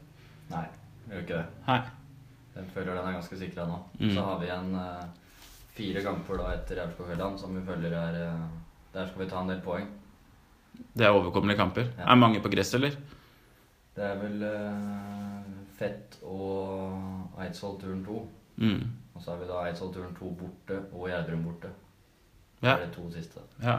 Nei, 0.50 0.66
vi 1.06 1.13
gjør 1.13 1.28
ikke 1.28 1.38
det. 1.38 1.46
Nei. 1.68 1.80
Den 2.56 2.72
føler 2.72 2.96
den 2.96 3.10
er 3.10 3.18
ganske 3.18 3.38
sikra 3.40 3.68
nå. 3.68 3.78
Mm. 4.00 4.13
Så 4.16 4.24
har 4.25 4.40
vi 4.42 4.50
en 4.56 4.72
uh, 4.80 5.36
fire 5.75 6.04
kamper 6.06 6.40
da 6.40 6.54
etter 6.56 6.81
Aurskog 6.86 7.12
Høland 7.12 7.39
som 7.41 7.56
vi 7.56 7.63
føler 7.68 7.94
er 8.00 8.20
uh, 8.32 8.46
Der 8.96 9.10
skal 9.10 9.25
vi 9.25 9.29
ta 9.32 9.41
en 9.41 9.51
del 9.51 9.62
poeng. 9.63 9.89
Det 10.96 11.06
er 11.06 11.15
overkommelige 11.15 11.60
kamper. 11.60 11.89
Ja. 11.98 12.08
Er 12.12 12.20
mange 12.20 12.41
på 12.44 12.51
gress, 12.51 12.74
eller? 12.77 12.96
Det 13.96 14.04
er 14.04 14.16
vel 14.20 14.42
eh, 14.44 15.52
Fett 15.78 16.18
og 16.24 17.40
Eidsvoll 17.40 17.78
turen 17.82 18.04
2. 18.06 18.22
Mm. 18.58 18.82
Og 19.16 19.22
så 19.24 19.32
har 19.32 19.40
vi 19.42 19.48
da 19.50 19.62
Eidsvoll 19.70 19.94
turen 19.96 20.16
2 20.18 20.32
borte 20.40 20.80
og 20.94 21.10
Gjerdrum 21.10 21.44
borte. 21.48 21.72
Ja. 22.62 22.75
Det 22.75 22.82
er 22.82 22.86
de 22.88 22.94
to 22.96 23.10
siste. 23.14 23.44
Ja. 23.64 23.78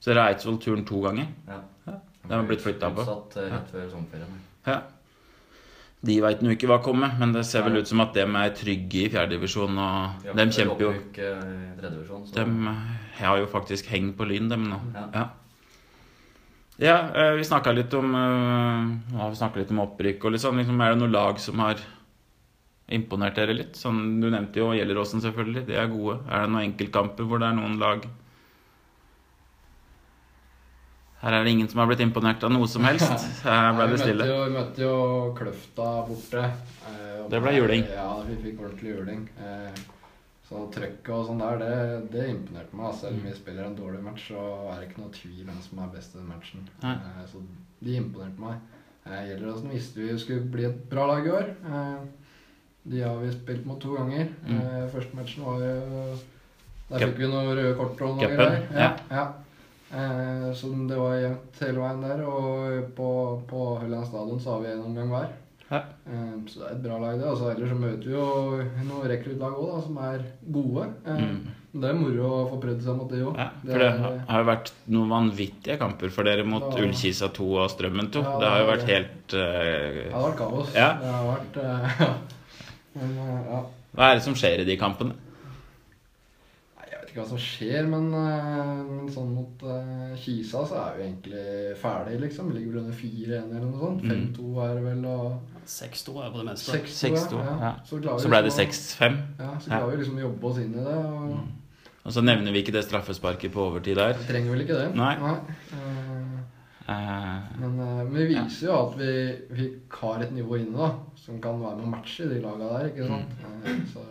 Så 0.00 0.12
dere 0.12 0.22
har 0.26 0.34
Eidsvoll-turen 0.34 0.84
to 0.86 1.00
ganger? 1.02 1.30
Ja. 1.48 1.60
Ja. 1.86 1.94
Den 2.26 2.34
har 2.36 2.44
blitt 2.46 2.62
flyttet 2.62 2.94
på. 2.94 3.02
Utsatt 3.02 3.36
eh, 3.40 3.48
rett 3.54 3.72
før 3.72 3.88
sommerferien. 3.90 4.36
Ja. 4.66 4.76
De 6.06 6.16
veit 6.22 6.42
nå 6.44 6.52
ikke 6.52 6.68
hva 6.70 6.76
kommer, 6.84 7.14
men 7.18 7.32
det 7.34 7.42
ser 7.48 7.64
vel 7.66 7.80
ut 7.80 7.88
som 7.88 8.02
at 8.04 8.12
dem 8.14 8.36
er 8.38 8.52
trygge 8.54 9.06
i 9.06 9.08
fjerdedivisjon. 9.10 9.78
Og 9.80 10.26
Ja, 10.28 10.34
dem 10.36 10.52
kjemper 10.54 10.84
jo 10.84 10.90
opprykk, 10.92 11.18
eh, 11.18 11.88
i 11.88 12.06
så- 12.06 12.34
Dem 12.36 12.68
har 13.18 13.38
jo 13.38 13.46
faktisk 13.46 13.86
heng 13.86 14.12
på 14.14 14.26
Lyn, 14.28 14.48
dem 14.48 14.68
nå. 14.70 14.78
Ja. 14.94 15.28
Ja. 16.78 16.86
Ja, 16.86 16.96
eh, 17.14 17.32
vi 17.38 17.44
snakka 17.44 17.72
litt 17.72 17.94
om 17.94 18.14
eh, 18.14 19.16
ja, 19.16 19.28
vi 19.32 19.60
litt 19.60 19.70
om 19.72 19.80
opprykk 19.86 20.24
og 20.24 20.34
litt 20.34 20.42
sånn. 20.44 20.58
Liksom, 20.60 20.80
er 20.84 20.92
det 20.92 21.00
noen 21.00 21.14
lag 21.14 21.40
som 21.40 21.58
har 21.64 21.80
imponert 22.92 23.34
dere 23.38 23.56
litt? 23.56 23.78
Sånn, 23.80 24.20
du 24.20 24.28
nevnte 24.28 24.60
jo 24.60 24.74
Gjelleråsen, 24.76 25.22
selvfølgelig. 25.24 25.64
De 25.70 25.78
er 25.80 25.88
gode. 25.88 26.20
Er 26.28 26.44
det 26.44 26.52
noen 26.52 26.66
enkeltkamper 26.68 27.24
hvor 27.28 27.40
det 27.40 27.48
er 27.48 27.58
noen 27.58 27.78
lag 27.80 28.04
Her 31.16 31.32
er 31.32 31.46
det 31.46 31.54
ingen 31.56 31.68
som 31.72 31.80
har 31.80 31.88
blitt 31.88 32.02
imponert 32.04 32.44
av 32.44 32.52
noe 32.52 32.68
som 32.68 32.84
helst. 32.84 33.08
Her 33.48 33.72
ble 33.74 33.86
det 33.94 34.02
stille. 34.02 34.26
Vi 34.28 34.52
møtte 34.52 34.84
jo 34.84 34.96
Kløfta 35.38 35.86
borte. 36.06 36.44
eh, 36.92 37.22
Det 37.32 37.40
ble 37.42 37.54
juling. 37.56 37.86
Ja, 37.88 38.10
vi 38.28 38.36
fikk 38.44 38.60
ordentlig 38.60 38.92
juling. 38.92 39.24
Eh, 39.40 39.80
så 40.46 40.62
trøkket 40.70 41.10
og 41.10 41.24
sånn 41.26 41.40
der, 41.42 41.56
det, 41.58 41.76
det 42.12 42.26
imponerte 42.30 42.76
meg. 42.76 42.86
altså. 42.90 43.08
Selv 43.08 43.18
om 43.18 43.24
vi 43.26 43.34
spiller 43.34 43.66
en 43.66 43.78
dårlig 43.78 44.02
match, 44.04 44.28
så 44.30 44.42
er 44.70 44.76
det 44.78 44.90
ikke 44.90 45.02
noe 45.02 45.14
tvil 45.16 45.40
hvem 45.48 45.62
som 45.64 45.80
er 45.82 45.94
best 45.96 46.14
i 46.14 46.20
den 46.20 46.28
matchen. 46.30 46.68
Eh, 46.86 47.24
så 47.32 47.42
de 47.86 47.96
imponerte 47.98 48.44
meg. 48.44 48.60
Eh, 49.06 49.24
Gjelleråsen 49.30 49.74
visste 49.74 50.04
vi 50.04 50.14
skulle 50.22 50.46
bli 50.54 50.68
et 50.68 50.84
bra 50.92 51.08
lag 51.10 51.26
i 51.26 51.34
år. 51.34 51.50
Eh, 51.66 51.98
de 52.86 53.02
har 53.02 53.18
vi 53.18 53.32
spilt 53.34 53.66
mot 53.66 53.80
to 53.82 53.96
ganger. 53.96 54.30
Mm. 54.46 54.60
Eh, 54.60 54.84
første 54.92 55.18
matchen 55.18 55.48
var 55.48 55.64
jo 55.64 56.14
Der 56.92 57.02
fikk 57.02 57.18
vi 57.18 57.32
noen 57.32 57.50
røde 57.50 57.74
kort 57.80 58.06
og 58.06 58.20
noe 58.20 58.30
greier. 58.30 58.68
ja. 58.70 58.92
ja. 59.10 59.26
Eh, 59.86 60.46
så 60.54 60.70
det 60.86 60.98
var 60.98 61.18
jevnt 61.18 61.58
hele 61.62 61.82
veien 61.82 62.06
der. 62.06 62.22
Og 62.26 62.94
på, 62.94 63.10
på 63.50 63.64
Hølland 63.82 64.06
stadion 64.06 64.40
så 64.42 64.54
har 64.54 64.62
vi 64.62 64.70
en 64.76 64.86
omgang 64.86 65.10
hver. 65.10 65.34
Ja. 65.70 65.80
Eh, 66.06 66.32
Så 66.46 66.60
det 66.60 66.66
er 66.68 66.74
et 66.76 66.82
bra 66.84 66.98
lag, 67.02 67.18
det. 67.18 67.26
Altså, 67.26 67.50
ellers 67.54 67.70
så 67.72 67.78
møter 67.80 68.06
vi 68.06 68.12
jo 68.14 68.26
noen 68.86 69.08
rekruttlag 69.10 69.54
òg, 69.58 69.78
som 69.86 69.96
er 69.98 70.26
gode. 70.52 70.88
Eh, 71.06 71.22
Mm. 71.26 71.46
Det 71.76 71.90
er 71.90 71.92
moro 71.98 72.28
å 72.32 72.44
få 72.48 72.56
prøvd 72.62 72.82
seg 72.86 72.96
mot 72.96 73.10
det 73.10 73.18
òg. 73.20 73.36
Ja, 73.36 73.50
for 73.66 73.78
det 73.82 73.88
har 74.30 74.38
jo 74.40 74.46
vært 74.48 74.70
noen 74.88 75.10
vanvittige 75.10 75.74
kamper 75.78 76.08
for 76.14 76.24
dere 76.24 76.44
mot 76.48 76.62
Ja. 76.72 76.84
Ullkisa 76.86 77.28
2 77.28 77.48
og 77.64 77.68
Strømmen 77.70 78.08
2. 78.10 78.22
Ja, 78.22 78.38
Det 78.40 78.48
har 78.48 78.58
jo 78.62 78.70
vært 78.70 78.86
helt 78.88 79.34
uh, 79.34 79.40
Det 80.06 80.12
har 80.14 80.24
vært 80.30 80.38
kaos. 80.38 80.72
Ja. 80.74 80.88
Det 81.02 81.10
har 81.12 81.26
vært 81.34 81.58
uh. 81.66 82.16
Men 82.96 83.18
eh, 83.18 83.42
ja. 83.50 83.60
Hva 83.96 84.08
er 84.10 84.14
det 84.14 84.24
som 84.24 84.34
skjer 84.34 84.60
i 84.62 84.64
de 84.64 84.76
kampene? 84.80 85.12
Ikke 87.16 87.24
hva 87.24 87.30
som 87.30 87.38
skjer, 87.40 87.86
men, 87.88 88.10
eh, 88.12 88.80
men 88.84 89.06
sånn 89.08 89.30
mot 89.32 89.62
uh, 89.64 90.10
Kisa 90.20 90.66
så 90.68 90.76
er 90.82 90.98
vi 90.98 91.04
egentlig 91.06 91.76
ferdig, 91.80 92.18
liksom. 92.26 92.50
Vi 92.52 92.58
ligger 92.58 92.74
vel 92.74 92.80
under 92.82 92.98
4-1 92.98 93.54
eller 93.56 93.62
noe 93.70 93.80
sånt. 93.80 94.02
Mm. 94.04 94.26
5-2 94.36 94.50
er 94.66 94.74
det 94.76 94.82
vel, 94.84 95.06
og 95.08 95.62
6-2 95.64 96.16
er 96.20 96.34
på 96.34 96.42
det 96.42 96.46
meste. 96.50 96.74
6-2. 96.76 97.14
6-2, 97.32 97.38
ja. 97.62 97.70
Så, 97.88 98.00
Så 98.20 98.28
ble 98.28 98.42
det 98.44 98.50
liksom 98.50 98.66
6-5. 98.68 99.16
Ja, 99.40 99.48
så 99.56 99.70
Ja. 99.72 99.78
klarer 99.78 99.90
vi 99.94 100.02
liksom 100.02 100.18
å 100.20 100.24
jobbe 100.26 100.50
oss 100.50 100.58
inn 100.60 100.74
i 100.76 100.84
det. 100.84 100.98
Og 101.06 101.38
Og 102.04 102.12
så 102.12 102.22
nevner 102.22 102.52
vi 102.52 102.60
ikke 102.62 102.76
det 102.76 102.84
straffesparket 102.84 103.50
på 103.56 103.64
overtid 103.64 103.96
der. 103.96 104.12
vi 104.12 104.28
trenger 104.28 104.52
vel 104.52 104.60
ikke 104.66 104.76
det. 104.82 104.94
Nei. 104.94 105.14
Nei. 105.16 105.38
Eh, 106.86 107.58
Men, 107.58 107.72
men 107.80 108.12
vi 108.14 108.26
viser 108.30 108.68
jo 108.68 108.76
at 108.84 108.92
vi, 109.00 109.08
vi 109.56 109.64
har 109.90 110.20
et 110.22 110.30
nivå 110.36 110.60
inne 110.60 110.76
da, 110.76 110.92
som 111.18 111.40
kan 111.42 111.58
være 111.64 111.80
med 111.80 111.88
å 111.88 111.94
matche 111.96 112.28
de 112.30 112.38
laga 112.44 112.68
der. 112.76 112.92
ikke 112.92 113.08
sant? 113.08 113.32
Mm. 113.42 113.80
Så, 113.90 114.04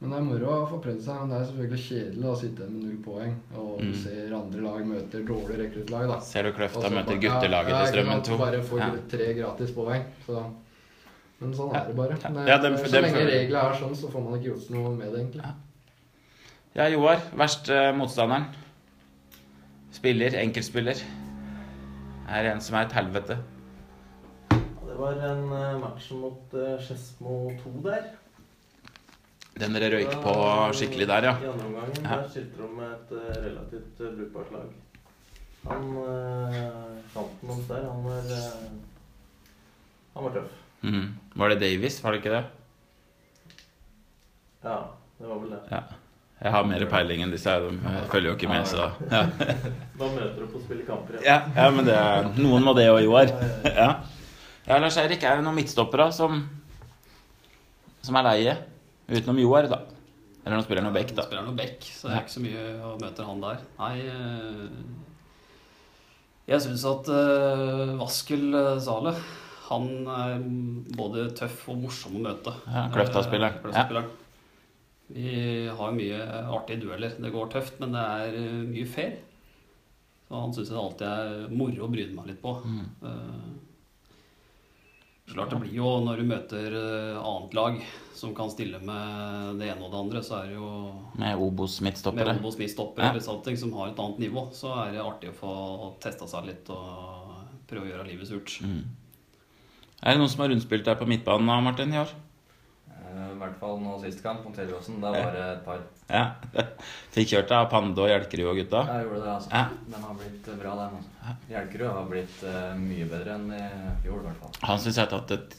men 0.00 0.10
det 0.10 0.18
er 0.18 0.22
moro 0.22 0.46
å 0.54 0.68
få 0.70 0.78
prøvd 0.84 1.00
seg. 1.02 1.16
Men 1.20 1.30
det 1.32 1.38
er 1.40 1.46
selvfølgelig 1.48 1.82
kjedelig 1.88 2.28
å 2.30 2.36
sitte 2.38 2.68
med 2.70 2.84
null 2.84 2.98
poeng. 3.02 3.34
Og 3.56 3.80
du 3.80 3.84
Mm. 3.88 3.94
ser 4.02 4.34
andre 4.34 4.60
lag 4.62 4.86
møter 4.86 5.24
dårlig 5.26 5.58
rekruttlag. 5.58 6.22
ser 6.22 6.42
du 6.42 6.52
Kløfta 6.52 6.82
så 6.82 6.90
møter 6.94 7.20
guttelaget 7.20 7.68
ja, 7.68 7.84
til 7.84 7.86
ja, 7.86 7.92
Strømmen 7.92 8.18
ikke 8.18 8.24
2? 8.24 8.36
sant, 8.36 8.38
Bare 8.38 8.62
får 8.62 8.78
Ja. 8.78 8.90
tre 9.16 9.34
gratis 9.34 9.70
poeng. 9.70 10.04
Så. 10.26 10.44
Men 11.40 11.52
sånn 11.54 11.74
er 11.74 11.86
det 11.86 11.96
bare. 11.96 12.16
Ja. 12.22 12.28
Men, 12.30 12.46
Ja, 12.48 12.58
dem- 12.58 12.76
så 12.76 12.90
dem 12.90 13.02
lenge 13.04 13.26
reglene 13.26 13.70
er 13.70 13.74
sånn, 13.74 13.94
så 13.96 14.08
får 14.10 14.22
man 14.24 14.38
ikke 14.40 14.54
gjort 14.54 14.70
noe 14.70 14.94
med 14.94 15.12
det, 15.12 15.20
egentlig. 15.20 15.42
Ja. 15.42 15.54
Ja, 16.76 16.88
Joar. 16.88 17.16
Verste 17.34 17.92
motstanderen? 17.96 18.44
Spiller, 19.90 20.30
enkeltspiller. 20.30 21.00
Er 22.28 22.44
en 22.52 22.60
som 22.60 22.76
er 22.76 22.82
et 22.86 22.92
helvete. 22.92 23.38
Ja, 24.50 24.56
Det 24.86 24.96
var 24.98 25.12
en 25.12 25.44
uh, 25.52 25.78
match 25.80 26.10
mot 26.12 26.54
uh, 26.54 26.76
Skedsmo 26.78 27.50
2 27.64 27.82
der. 27.82 28.10
Den 29.58 29.74
dere 29.74 29.88
røyk 29.96 30.12
på 30.22 30.34
skikkelig 30.78 31.06
der, 31.10 31.26
ja. 31.30 31.34
I 31.42 31.48
andre 31.50 31.66
omgang 31.66 31.96
Ja. 32.04 32.18
skilte 32.30 32.60
de 32.62 32.68
med 32.76 32.92
et 32.92 33.10
eh, 33.18 33.38
relativt 33.46 34.00
uh, 34.00 34.12
brukbart 34.18 34.52
lag. 34.54 34.68
Han 35.68 35.88
uh, 35.96 37.00
fant 37.14 37.42
noen 37.42 37.64
der. 37.68 37.88
Han 37.88 38.04
var 38.06 38.28
eh, 38.36 38.68
Han 40.14 40.24
var 40.28 40.36
tøff. 40.36 40.52
Mm. 40.82 41.08
Var 41.34 41.48
det 41.48 41.58
Davies, 41.64 41.98
var 42.04 42.14
det 42.14 42.20
ikke 42.22 42.36
det? 42.36 42.44
Ja, 44.62 44.78
det 45.18 45.26
var 45.26 45.42
vel 45.42 45.50
det. 45.56 45.60
Ja. 45.72 45.82
Jeg 46.38 46.54
har 46.54 46.64
mer 46.70 46.86
peiling 46.86 47.24
enn 47.24 47.34
disse. 47.34 47.50
De 47.50 47.94
følger 48.12 48.30
jo 48.30 48.36
ikke 48.38 48.50
med, 48.50 48.62
så 48.70 48.92
ja. 49.10 49.24
Da 49.98 50.06
møter 50.06 50.38
du 50.38 50.46
på 50.52 50.60
å 50.60 50.62
spille 50.62 50.86
kamper 50.86 51.18
igjen. 51.18 51.26
Ja, 51.26 51.40
ja, 51.56 51.68
men 51.74 51.86
det 51.88 51.98
er, 51.98 52.30
noen 52.38 52.62
må 52.62 52.76
det 52.78 52.86
òg, 52.92 53.02
Joar. 53.02 53.34
Ja. 53.66 53.90
ja, 54.68 54.78
Lars 54.78 54.98
Eirik, 55.02 55.26
er 55.26 55.40
det 55.40 55.46
noen 55.48 55.58
midtstoppere 55.58 56.12
som, 56.14 56.44
som 58.06 58.18
er 58.22 58.28
leie? 58.30 58.58
Utenom 59.08 59.40
Joar, 59.40 59.68
da. 59.72 59.82
Eller 60.44 60.56
nå 60.56 60.64
spiller 60.64 60.84
han 60.84 60.92
jo 60.92 60.96
back, 60.96 61.12
da. 61.16 61.24
Spiller 61.26 61.44
noe 61.48 61.58
back, 61.58 61.84
så 61.84 62.08
det 62.08 62.14
er 62.14 62.24
ikke 62.24 62.36
så 62.36 62.44
mye 62.44 62.64
å 62.88 62.94
møte 63.00 63.26
han 63.26 63.42
der. 63.44 63.66
Nei 63.80 63.94
eh, 64.04 64.62
Jeg 66.48 66.64
syns 66.64 66.84
at 66.88 67.10
uh, 67.12 67.98
Vaskel 68.00 68.56
Zale 68.80 69.12
han 69.68 69.88
er 70.08 70.38
både 70.96 71.26
tøff 71.36 71.66
og 71.68 71.82
morsom 71.82 72.16
å 72.16 72.24
møte. 72.24 72.54
Ja, 72.64 72.86
Kløfta-spilleren. 72.94 73.58
Eh, 73.58 73.64
Kløfta-spilleren. 73.64 74.14
Vi 75.12 75.32
har 75.80 75.96
mye 75.96 76.20
artige 76.52 76.82
dueller. 76.84 77.16
Det 77.20 77.32
går 77.32 77.50
tøft, 77.52 77.76
men 77.82 77.92
det 77.96 78.04
er 78.04 78.38
eh, 78.38 78.62
mye 78.68 78.88
fair. 78.88 79.18
Så 80.28 80.40
han 80.40 80.54
syns 80.56 80.72
jeg 80.72 80.80
alltid 80.80 81.08
er 81.08 81.52
moro 81.52 81.84
å 81.84 81.90
bryne 81.92 82.16
meg 82.16 82.30
litt 82.32 82.40
på. 82.40 82.54
Mm. 82.64 82.88
Eh, 85.28 85.34
Klart 85.34 85.50
det 85.50 85.60
blir 85.60 85.74
jo 85.76 85.88
når 86.04 86.16
du 86.22 86.24
møter 86.28 86.76
eh, 86.78 87.18
annet 87.20 87.54
lag 87.54 87.80
som 88.14 88.34
kan 88.34 88.50
stille 88.50 88.80
med 88.82 89.58
det 89.60 89.68
ene 89.70 89.84
og 89.84 89.92
det 89.92 89.98
andre, 90.00 90.22
så 90.24 90.40
er 90.42 90.46
det 90.48 90.56
jo 90.56 90.70
Med 91.20 91.38
Obos 91.38 91.80
med. 91.80 91.94
Obos-midtstoppere 92.40 93.14
Ja. 93.14 93.20
sånne 93.20 93.56
som 93.58 93.72
har 93.74 93.88
et 93.92 93.98
annet 93.98 94.18
nivå, 94.18 94.48
så 94.52 94.72
er 94.86 94.92
det 94.92 95.04
artig 95.04 95.30
å 95.30 95.38
få 95.38 96.00
testa 96.00 96.26
seg 96.26 96.46
litt 96.46 96.70
og 96.70 97.28
prøve 97.68 97.86
å 97.86 97.92
gjøre 97.92 98.08
livet 98.08 98.26
surt. 98.26 98.58
Mm. 98.62 98.84
Er 100.02 100.12
det 100.14 100.18
noen 100.18 100.28
som 100.30 100.40
har 100.40 100.48
rundspilt 100.50 100.84
deg 100.84 100.98
på 100.98 101.06
midtbanen, 101.06 101.62
Martin, 101.62 101.92
i 101.92 101.98
år? 101.98 102.08
Eh, 103.38 103.44
I 103.44 103.44
hvert 103.46 103.58
fall 103.60 103.78
nå 103.80 103.94
sist 104.02 104.22
kamp 104.24 104.42
mot 104.44 104.54
Teleråsen. 104.56 104.98
Da 105.00 105.12
var 105.14 105.30
det 105.36 105.44
et 105.52 105.60
par. 105.64 105.82
Ja. 106.10 106.24
Fikk 107.14 107.28
kjørt 107.34 107.48
deg 107.52 107.58
av 107.60 107.68
Pande 107.70 108.02
og 108.02 108.08
Hjelkerud 108.10 108.50
og 108.50 108.56
gutta? 108.58 108.80
Jeg 108.90 109.06
gjorde 109.06 109.20
det, 109.24 109.32
altså. 109.36 109.50
Ja. 109.54 109.64
Den 109.94 110.06
har 110.08 110.16
blitt 110.18 110.48
bra, 110.62 110.72
den. 110.80 110.96
altså. 110.98 111.36
Hjelkerud 111.52 111.92
har 111.92 112.08
blitt 112.10 112.40
uh, 112.48 112.72
mye 112.80 113.06
bedre 113.10 113.36
enn 113.38 113.46
i 113.54 113.62
fjor, 114.02 114.18
i 114.18 114.26
hvert 114.26 114.42
fall. 114.42 114.56
Han 114.72 114.82
syns 114.82 114.98
jeg 114.98 115.06
har 115.06 115.12
tatt 115.14 115.36
et, 115.38 115.56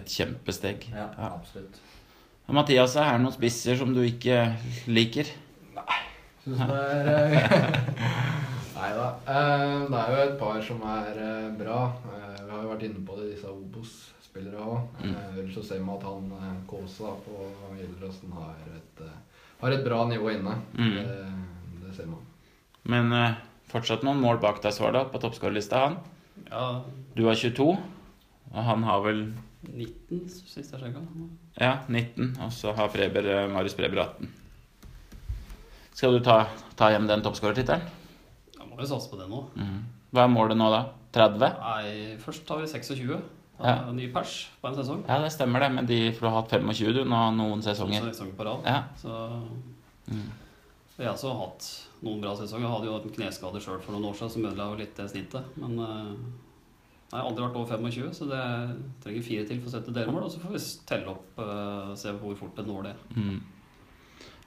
et 0.00 0.16
kjempesteg. 0.18 0.88
Ja, 0.94 1.06
Ja. 1.18 1.30
absolutt. 1.36 1.78
Og 2.50 2.56
Mathias, 2.58 2.96
er 2.98 3.12
det 3.14 3.22
noen 3.22 3.36
spisser 3.36 3.76
som 3.78 3.92
du 3.94 4.00
ikke 4.02 4.40
liker? 4.90 5.28
Nei. 5.76 5.98
Syns 6.42 6.64
det 6.66 6.78
er 6.82 7.10
eh, 7.14 7.76
Nei 8.80 8.88
da. 8.96 9.04
Eh, 9.28 9.84
Det 9.92 10.00
er 10.00 10.10
jo 10.16 10.22
et 10.24 10.38
par 10.40 10.58
som 10.64 10.80
er 10.88 11.20
eh, 11.20 11.50
bra. 11.60 11.82
Eh, 12.10 12.40
Vi 12.40 12.50
har 12.50 12.64
jo 12.64 12.72
vært 12.72 12.86
inne 12.88 13.04
på 13.06 13.18
det, 13.20 13.28
disse 13.36 13.52
Obos-spillere 13.52 14.64
òg. 14.64 15.04
Mm. 15.04 15.14
Ellers 15.50 15.66
så 15.66 15.74
ser 15.74 15.80
man 15.82 15.96
at 15.98 16.04
han 16.06 16.32
eh, 16.38 16.58
Kåsa 16.70 17.10
på 17.24 17.46
Gjelleråsen 17.74 18.32
har, 18.32 18.54
eh, 19.02 19.14
har 19.60 19.74
et 19.74 19.84
bra 19.84 20.04
nivå 20.06 20.30
inne. 20.30 20.52
Mm. 20.78 20.92
Det, 20.94 21.86
det 21.86 21.94
ser 21.96 22.06
man. 22.06 22.20
Men 22.86 23.12
eh, 23.12 23.34
fortsatt 23.70 24.04
noen 24.06 24.20
mål 24.22 24.38
bak 24.42 24.60
deg, 24.62 24.74
Svarda, 24.76 25.04
på 25.10 25.18
toppskårerlista, 25.22 25.80
han. 25.88 25.96
Ja, 26.50 26.84
Du 27.16 27.24
har 27.26 27.34
22, 27.34 27.66
og 28.52 28.60
han 28.64 28.86
har 28.86 29.02
vel 29.02 29.24
19 29.66 30.22
sist 30.30 30.70
jeg 30.72 30.80
sjekka. 30.80 31.02
ja, 31.58 31.72
19. 31.88 32.36
Og 32.46 32.52
så 32.54 32.72
har 32.76 32.88
Freber, 32.88 33.48
Marius 33.50 33.74
Freber 33.74 34.04
18. 34.06 34.30
Skal 35.98 36.14
du 36.16 36.22
ta, 36.24 36.44
ta 36.78 36.92
hjem 36.94 37.10
den 37.10 37.26
toppskårertittelen? 37.26 37.82
Jeg 38.54 38.70
må 38.70 38.78
jo 38.78 38.86
satse 38.86 39.10
på 39.10 39.18
det 39.18 39.26
nå. 39.28 39.42
Mm. 39.58 39.82
Hva 40.14 40.24
er 40.24 40.32
målet 40.32 40.56
nå, 40.56 40.70
da? 40.72 40.84
30? 41.12 41.58
Nei, 41.58 42.16
først 42.22 42.46
tar 42.46 42.62
vi 42.62 42.70
26. 42.70 43.18
Ja. 43.62 43.90
Ny 43.92 44.08
pers 44.12 44.48
på 44.62 44.68
en 44.70 44.74
sesong. 44.78 45.02
Ja, 45.08 45.18
det 45.22 45.32
stemmer 45.34 45.60
det, 45.60 45.70
men 45.76 45.86
de 45.86 45.98
får 46.16 46.28
ha 46.28 46.40
hatt 46.40 46.50
25 46.56 46.94
du 46.96 47.04
nå 47.04 47.20
noen 47.36 47.62
sesonger. 47.62 48.00
sesonger. 48.00 48.12
sesonger 48.14 48.36
på 48.38 48.44
rad. 48.50 48.66
Ja. 48.66 48.82
Så 48.96 49.16
Mm. 50.10 50.30
Jeg 50.98 51.06
har 51.06 51.14
også 51.14 51.30
hatt 51.38 51.66
noen 52.02 52.20
bra 52.20 52.32
sesonger. 52.36 52.66
Jeg 52.66 52.72
hadde 52.74 52.88
jo 52.88 52.94
en 52.98 53.12
kneskade 53.14 53.60
sjøl 53.62 53.80
for 53.80 53.92
noen 53.94 54.08
år 54.10 54.16
siden 54.18 54.30
som 54.34 54.46
ødela 54.48 54.76
litt 54.76 54.96
det 54.96 55.06
snittet. 55.12 55.44
Men 55.56 55.78
eh, 55.78 56.10
jeg 57.12 57.14
har 57.20 57.28
aldri 57.28 57.44
vært 57.46 57.56
over 57.60 57.78
25, 57.78 58.10
så 58.18 58.26
det 58.28 58.42
trenger 59.04 59.22
fire 59.22 59.46
til 59.46 59.60
for 59.62 59.70
å 59.70 59.74
sette 59.76 59.94
delmål. 59.94 60.24
Og 60.26 60.30
så 60.34 60.42
får 60.42 60.52
vi 60.56 60.62
telle 60.90 61.14
opp 61.14 61.38
og 61.38 61.96
se 62.00 62.12
hvor 62.12 62.36
fort 62.36 62.56
det 62.58 62.66
når 62.66 62.82
det. 62.90 62.94
Mm. 63.16 63.40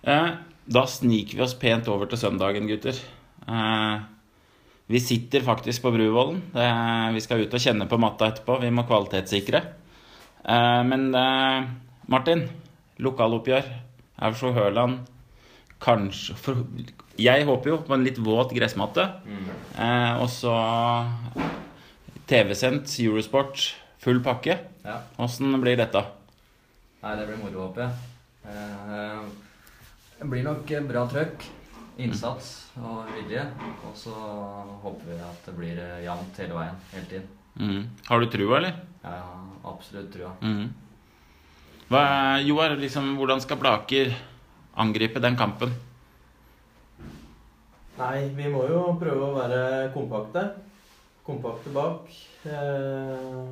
Eh, 0.04 0.30
da 0.78 0.86
sniker 0.86 1.40
vi 1.40 1.46
oss 1.48 1.56
pent 1.60 1.88
over 1.92 2.06
til 2.12 2.22
søndagen, 2.22 2.68
gutter. 2.68 3.00
Eh, 3.48 4.04
vi 4.92 5.00
sitter 5.00 5.42
faktisk 5.46 5.82
på 5.86 5.92
Bruvollen. 5.96 6.42
Vi 7.16 7.22
skal 7.24 7.46
ut 7.46 7.54
og 7.56 7.62
kjenne 7.64 7.88
på 7.90 7.98
matta 8.02 8.28
etterpå. 8.32 8.58
Vi 8.62 8.72
må 8.74 8.84
kvalitetssikre. 8.90 9.62
Eh, 10.44 10.82
men 10.90 11.08
eh, 11.16 11.70
Martin, 12.12 12.44
lokaloppgjør. 13.00 13.70
Aurskog 14.24 14.54
Høland 14.58 15.00
kanskje 15.84 16.36
for, 16.40 16.60
Jeg 17.20 17.46
håper 17.46 17.70
jo 17.70 17.78
på 17.86 17.94
en 17.96 18.04
litt 18.06 18.20
våt 18.24 18.54
gressmatte. 18.56 19.08
Mm. 19.28 19.48
Eh, 19.78 20.22
og 20.24 20.30
så 20.32 20.54
TV-sendt 22.30 22.92
Eurosport, 23.04 23.74
full 24.04 24.22
pakke. 24.24 24.58
Ja. 24.84 25.00
Åssen 25.24 25.54
blir 25.62 25.78
dette? 25.80 26.04
Nei, 27.04 27.16
det 27.20 27.28
blir 27.28 27.40
moro, 27.42 27.68
håper 27.68 27.86
jeg. 27.88 28.12
Eh, 28.48 29.24
Det 30.20 30.30
blir 30.32 30.44
nok 30.46 30.72
eh, 30.72 30.84
bra 30.88 31.04
trøkk, 31.12 31.44
innsats 32.02 32.50
og 32.80 33.10
vilje. 33.14 33.44
Og 33.88 33.96
så 33.98 34.14
håper 34.84 35.12
vi 35.12 35.20
at 35.22 35.48
det 35.48 35.56
blir 35.58 35.80
eh, 35.82 36.04
jevnt 36.06 36.40
hele 36.42 36.58
veien, 36.58 36.80
hele 36.94 37.10
tiden. 37.12 37.28
Mm. 37.60 37.82
Har 38.08 38.20
du 38.24 38.30
trua, 38.34 38.58
eller? 38.58 38.80
Ja, 39.04 39.20
absolutt 39.70 40.12
trua. 40.14 40.32
Mhm. 40.42 40.72
Hva, 41.92 42.04
Joar, 42.42 42.78
liksom, 42.80 43.12
hvordan 43.20 43.42
skal 43.44 43.60
Blaker 43.62 44.14
angripe 44.82 45.22
den 45.22 45.36
kampen? 45.38 45.74
Nei, 48.00 48.30
vi 48.34 48.48
må 48.50 48.64
jo 48.66 48.96
prøve 48.98 49.28
å 49.28 49.36
være 49.36 49.92
kompakte. 49.94 50.48
Kompakte 51.28 51.70
bak. 51.76 52.10
Eh, 52.50 53.52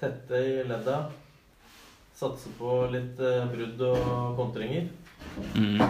tette 0.00 0.42
i 0.44 0.60
ledda. 0.68 0.98
Satse 2.20 2.52
på 2.58 2.74
litt 2.92 3.18
eh, 3.24 3.46
brudd 3.48 3.80
og 3.88 4.36
kontringer. 4.36 4.90
Mhm. 5.54 5.80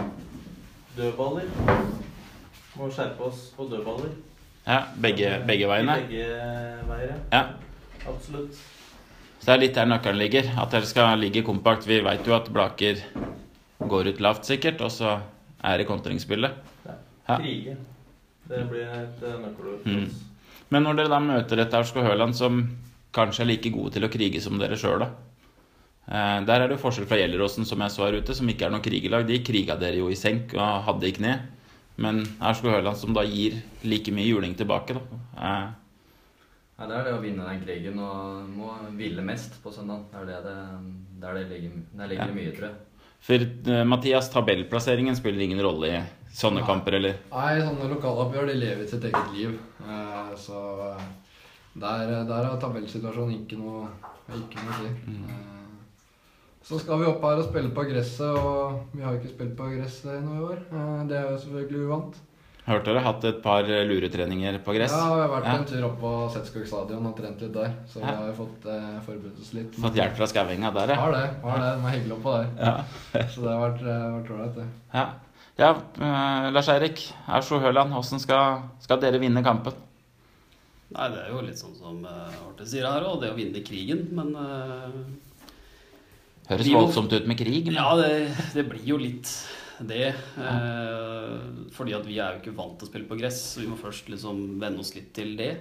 Dødballer. 0.97 1.47
Må 2.77 2.89
skjerpe 2.91 3.23
oss 3.27 3.49
på 3.55 3.65
dødballer. 3.71 4.11
Ja, 4.67 4.81
begge, 5.01 5.31
begge 5.47 5.67
veiene? 5.71 5.95
Begge 6.03 6.25
veier, 6.89 7.15
ja. 7.31 7.43
Absolutt. 8.07 8.59
Så 9.41 9.47
det 9.47 9.53
er 9.55 9.61
litt 9.63 9.75
der 9.77 9.87
nøkkelen 9.89 10.19
ligger. 10.21 10.51
At 10.61 10.73
dere 10.75 10.85
skal 10.89 11.17
ligge 11.21 11.41
kompakt. 11.47 11.87
Vi 11.89 11.97
veit 12.05 12.27
jo 12.27 12.35
at 12.37 12.49
Blaker 12.53 12.99
går 13.89 14.11
ut 14.11 14.19
lavt, 14.21 14.45
sikkert, 14.45 14.81
og 14.85 14.91
så 14.93 15.15
er 15.65 15.81
det 15.81 15.87
kontringsspillet. 15.89 16.59
Ja. 16.85 16.97
Krige. 17.39 17.77
Det 18.51 18.61
blir 18.69 18.85
et 18.91 19.23
eh, 19.23 19.39
nøkkelord 19.41 19.85
Mm. 19.87 20.05
oss. 20.05 20.21
Men 20.71 20.83
når 20.83 20.95
dere 20.99 21.09
da 21.11 21.19
møter 21.19 21.59
et 21.59 21.73
Aurskog 21.73 22.03
Høland 22.05 22.35
som 22.35 22.61
kanskje 23.13 23.43
er 23.43 23.49
like 23.49 23.71
gode 23.73 23.91
til 23.95 24.05
å 24.05 24.09
krige 24.11 24.41
som 24.41 24.59
dere 24.59 24.77
sjøl, 24.79 24.99
da. 25.03 25.09
Eh, 26.11 26.37
der 26.47 26.59
er 26.59 26.67
det 26.67 26.75
jo 26.75 26.83
forskjell 26.83 27.07
fra 27.07 27.19
Gjelleråsen, 27.21 27.65
som 27.67 27.79
jeg 27.85 27.93
så 27.93 28.03
her 28.03 28.19
ute, 28.19 28.35
som 28.35 28.49
ikke 28.51 28.67
er 28.67 28.73
noe 28.73 28.83
krigerlag. 28.83 29.27
De 29.29 29.39
kriga 29.47 29.77
dere 29.79 30.01
jo 30.01 30.09
i 30.11 30.19
senk 30.19 30.55
og 30.57 30.83
hadde 30.89 31.07
i 31.07 31.13
kne. 31.15 31.37
Men 32.01 32.23
Aurskog 32.39 32.73
Høland 32.73 32.97
som 32.99 33.13
da 33.15 33.23
gir 33.27 33.59
like 33.87 34.11
mye 34.15 34.27
juling 34.27 34.55
tilbake, 34.59 34.97
da. 34.97 35.21
Eh, 35.37 35.69
Nei, 36.81 36.87
det 36.89 36.95
er 36.97 37.03
det 37.05 37.11
å 37.13 37.21
vinne 37.21 37.45
den 37.45 37.59
krigen 37.61 37.99
og 38.01 38.47
må 38.57 38.71
ville 38.97 39.21
mest 39.21 39.59
på 39.61 39.69
søndag. 39.73 40.07
Det 40.09 40.17
er 40.17 40.29
det 40.31 40.39
det, 40.47 40.55
der 41.21 41.37
det 41.37 41.43
ligger, 41.51 41.75
der 41.99 42.09
ligger 42.09 42.31
ja. 42.31 42.37
mye, 42.39 42.53
tror 42.57 42.67
jeg. 42.71 42.79
for 43.21 43.45
eh, 43.75 43.83
Mathias, 43.85 44.31
tabellplasseringen 44.33 45.15
spiller 45.19 45.45
ingen 45.45 45.61
rolle 45.61 45.91
i 45.93 46.01
sånne 46.33 46.63
Nei. 46.63 46.67
kamper, 46.67 46.97
eller? 46.97 47.19
Nei, 47.31 47.53
sånne 47.61 47.91
lokaloppgjør 47.93 48.49
de 48.49 48.57
lever 48.57 48.89
sitt 48.89 49.05
eget 49.11 49.35
liv. 49.35 49.59
Eh, 49.85 50.33
så 50.41 50.63
der, 51.77 52.15
der 52.25 52.49
er 52.49 52.57
tabellsituasjonen 52.65 53.43
ikke 53.43 53.61
noe, 53.61 53.85
ikke 54.33 54.65
noe 54.65 54.73
å 54.73 54.79
si. 54.81 54.95
Eh, 55.13 55.60
så 56.63 56.77
skal 56.79 56.99
vi 57.01 57.07
opp 57.09 57.23
her 57.25 57.39
og 57.41 57.47
spille 57.49 57.71
på 57.75 57.83
gresset, 57.89 58.35
og 58.37 58.91
vi 58.95 59.01
har 59.05 59.15
ikke 59.17 59.31
spilt 59.33 59.55
på 59.57 59.69
gresset 59.73 60.11
i 60.13 60.19
i 60.21 60.43
år. 60.45 60.59
Eh, 60.71 60.99
det 61.09 61.17
er 61.17 61.31
jo 61.31 61.39
selvfølgelig 61.45 61.87
uvant. 61.87 62.19
Hørte 62.61 62.91
dere 62.93 63.01
hatt 63.01 63.23
et 63.25 63.39
par 63.41 63.65
eh, 63.65 63.81
luretreninger 63.89 64.59
på 64.63 64.75
gress? 64.77 64.93
Ja, 64.93 65.07
vi 65.15 65.21
har 65.23 65.31
vært 65.31 65.47
Ja. 65.49 65.55
en 65.57 65.65
tur 65.65 65.85
opp 65.87 65.95
på 66.03 66.11
Setskog 66.29 66.67
stadion 66.69 67.07
og 67.09 67.15
trent 67.17 67.41
litt 67.41 67.53
der. 67.55 67.71
Så 67.89 67.99
vi 68.03 68.05
har 68.05 68.27
jo 68.27 68.35
fått 68.37 68.67
eh, 68.69 68.99
forberedt 69.07 69.39
oss 69.41 69.49
litt. 69.57 69.73
Fått 69.81 69.97
hjelp 69.97 70.13
fra 70.19 70.27
skauinga 70.29 70.69
der, 70.75 70.93
ja. 70.93 70.99
Har 71.01 71.11
det. 71.17 71.23
har 71.41 71.57
det, 71.63 71.71
De 71.81 71.87
er 71.89 71.95
hyggelige 71.95 72.17
oppå 72.19 72.35
der. 72.37 72.51
ja. 72.61 73.25
Så 73.33 73.41
det 73.41 73.49
har 73.55 73.63
vært 73.65 73.81
eh, 73.81 74.05
vært 74.19 74.31
ålreit, 74.35 74.59
det. 74.59 74.67
Ja, 74.93 75.07
ja 75.63 75.71
eh, 75.73 76.51
Lars 76.53 76.69
Eirik. 76.69 77.01
Aurskog 77.27 77.65
Høland, 77.65 77.97
hvordan 77.97 78.21
skal, 78.21 78.61
skal 78.85 79.01
dere 79.01 79.19
vinne 79.25 79.41
kampen? 79.43 79.73
Nei, 80.91 81.09
det 81.09 81.25
er 81.25 81.33
jo 81.33 81.41
litt 81.41 81.57
sånn 81.57 81.73
som 81.73 82.05
Arte 82.05 82.65
sier 82.67 82.85
her 82.85 83.05
òg, 83.07 83.21
det 83.23 83.31
å 83.33 83.37
vinne 83.41 83.65
krigen. 83.65 84.05
Men 84.13 84.35
eh, 84.37 84.87
Høres 86.51 86.67
Vi 86.67 86.75
voldsomt 86.75 87.13
ut 87.15 87.27
med 87.29 87.39
krig. 87.39 87.69
Men... 87.69 87.79
ja, 87.79 87.89
det, 87.99 88.37
det 88.57 88.67
blir 88.67 88.87
jo 88.93 88.99
litt 88.99 89.29
det. 89.87 90.07
eh, 90.11 91.35
fordi 91.73 91.95
at 91.97 92.07
vi 92.07 92.17
er 92.19 92.35
jo 92.35 92.41
ikke 92.41 92.57
vant 92.57 92.75
til 92.79 92.87
å 92.87 92.91
spille 92.91 93.09
på 93.09 93.19
gress, 93.19 93.39
så 93.53 93.63
vi 93.63 93.69
må 93.71 93.77
først 93.79 94.11
liksom 94.11 94.41
venne 94.61 94.83
oss 94.83 94.93
litt 94.97 95.13
til 95.15 95.33
det. 95.39 95.53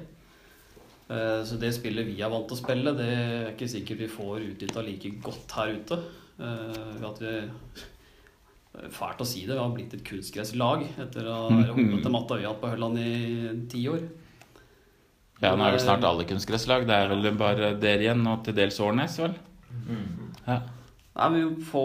Eh, 1.11 1.39
så 1.47 1.59
det 1.61 1.73
spillet 1.77 2.09
vi 2.09 2.19
er 2.21 2.33
vant 2.33 2.49
til 2.49 2.59
å 2.59 2.63
spille, 2.63 2.97
det 2.99 3.09
er 3.13 3.53
ikke 3.53 3.71
sikkert 3.71 4.05
vi 4.05 4.11
får 4.11 4.49
utnytta 4.49 4.85
like 4.87 5.15
godt 5.25 5.57
her 5.59 5.73
ute. 5.79 6.03
Eh, 6.41 7.09
at 7.11 7.25
vi 7.25 7.39
Fælt 8.71 9.19
å 9.19 9.25
si 9.27 9.41
det, 9.43 9.57
vi 9.57 9.59
har 9.59 9.73
blitt 9.75 9.95
et 9.97 10.03
kunstgresslag 10.07 10.85
etter 11.03 11.27
å 11.27 11.39
ha 11.49 11.57
hoppet 11.73 12.05
til 12.05 12.13
matta 12.15 12.37
har 12.39 12.55
på 12.61 12.69
Hølland 12.71 13.01
i 13.03 13.09
ti 13.69 13.81
år. 13.91 14.05
Ja, 15.41 15.57
nå 15.57 15.65
er 15.67 15.75
vel 15.75 15.83
snart 15.83 16.07
alle 16.07 16.23
kunstgresslag. 16.29 16.87
Det 16.87 16.95
er 16.95 17.11
vel 17.11 17.33
bare 17.35 17.73
dere 17.83 18.07
igjen, 18.07 18.23
og 18.31 18.45
til 18.47 18.55
dels 18.55 18.79
Årnes, 18.85 19.19
vel? 19.19 19.35
Ja. 20.47 20.61
Nei, 21.19 21.29
vi 21.35 21.45
må 21.45 21.65
få 21.71 21.85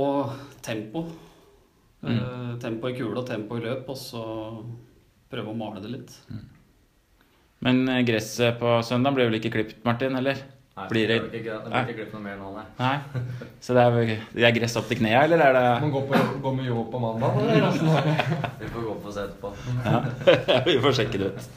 tempo. 0.65 1.05
Mm. 2.05 2.17
Uh, 2.19 2.51
tempo 2.61 2.89
i 2.91 2.97
kule 2.97 3.17
og 3.17 3.25
tempo 3.27 3.57
i 3.57 3.63
løp, 3.63 3.87
og 3.89 3.97
så 3.97 4.21
prøve 5.31 5.51
å 5.53 5.57
male 5.57 5.81
det 5.81 5.89
litt. 5.95 6.13
Men 7.65 7.87
eh, 7.89 8.03
gresset 8.05 8.59
på 8.59 8.75
søndag 8.85 9.15
blir 9.15 9.25
vel 9.29 9.39
ikke 9.39 9.51
klipt, 9.55 9.79
Martin? 9.87 10.13
eller? 10.19 10.37
Nei, 10.75 10.85
Blir 10.91 11.07
det- 11.07 11.17
ikke, 11.39 11.55
det 11.63 11.71
blir 11.71 11.81
ikke 11.87 11.95
glipp 12.01 12.13
noe 12.13 12.21
mer 12.21 12.35
nå, 12.37 12.49
nei. 12.53 12.65
Nei? 12.77 13.21
Så 13.63 13.73
det 13.73 13.83
er, 13.87 14.09
det 14.35 14.43
er 14.43 14.55
gress 14.57 14.75
opp 14.75 14.89
til 14.91 14.99
knærne, 14.99 15.23
eller 15.23 15.39
er 15.45 15.53
det 15.55 15.81
Man 15.85 15.93
går, 15.93 16.03
på, 16.09 16.19
går 16.43 16.55
med 16.57 16.65
jobb 16.67 16.89
på 16.91 16.99
mandag, 16.99 17.37
eller 17.41 17.63
er? 17.63 18.25
Vi 18.59 18.67
får 18.73 18.81
gå 18.89 18.95
på 19.05 19.07
og 19.09 19.15
se 19.15 19.23
etterpå. 19.23 19.53
Ja, 19.85 20.01
vi 20.67 20.75
får 20.83 20.97
sjekke 20.99 21.21
det 21.21 21.29
ut. 21.31 21.47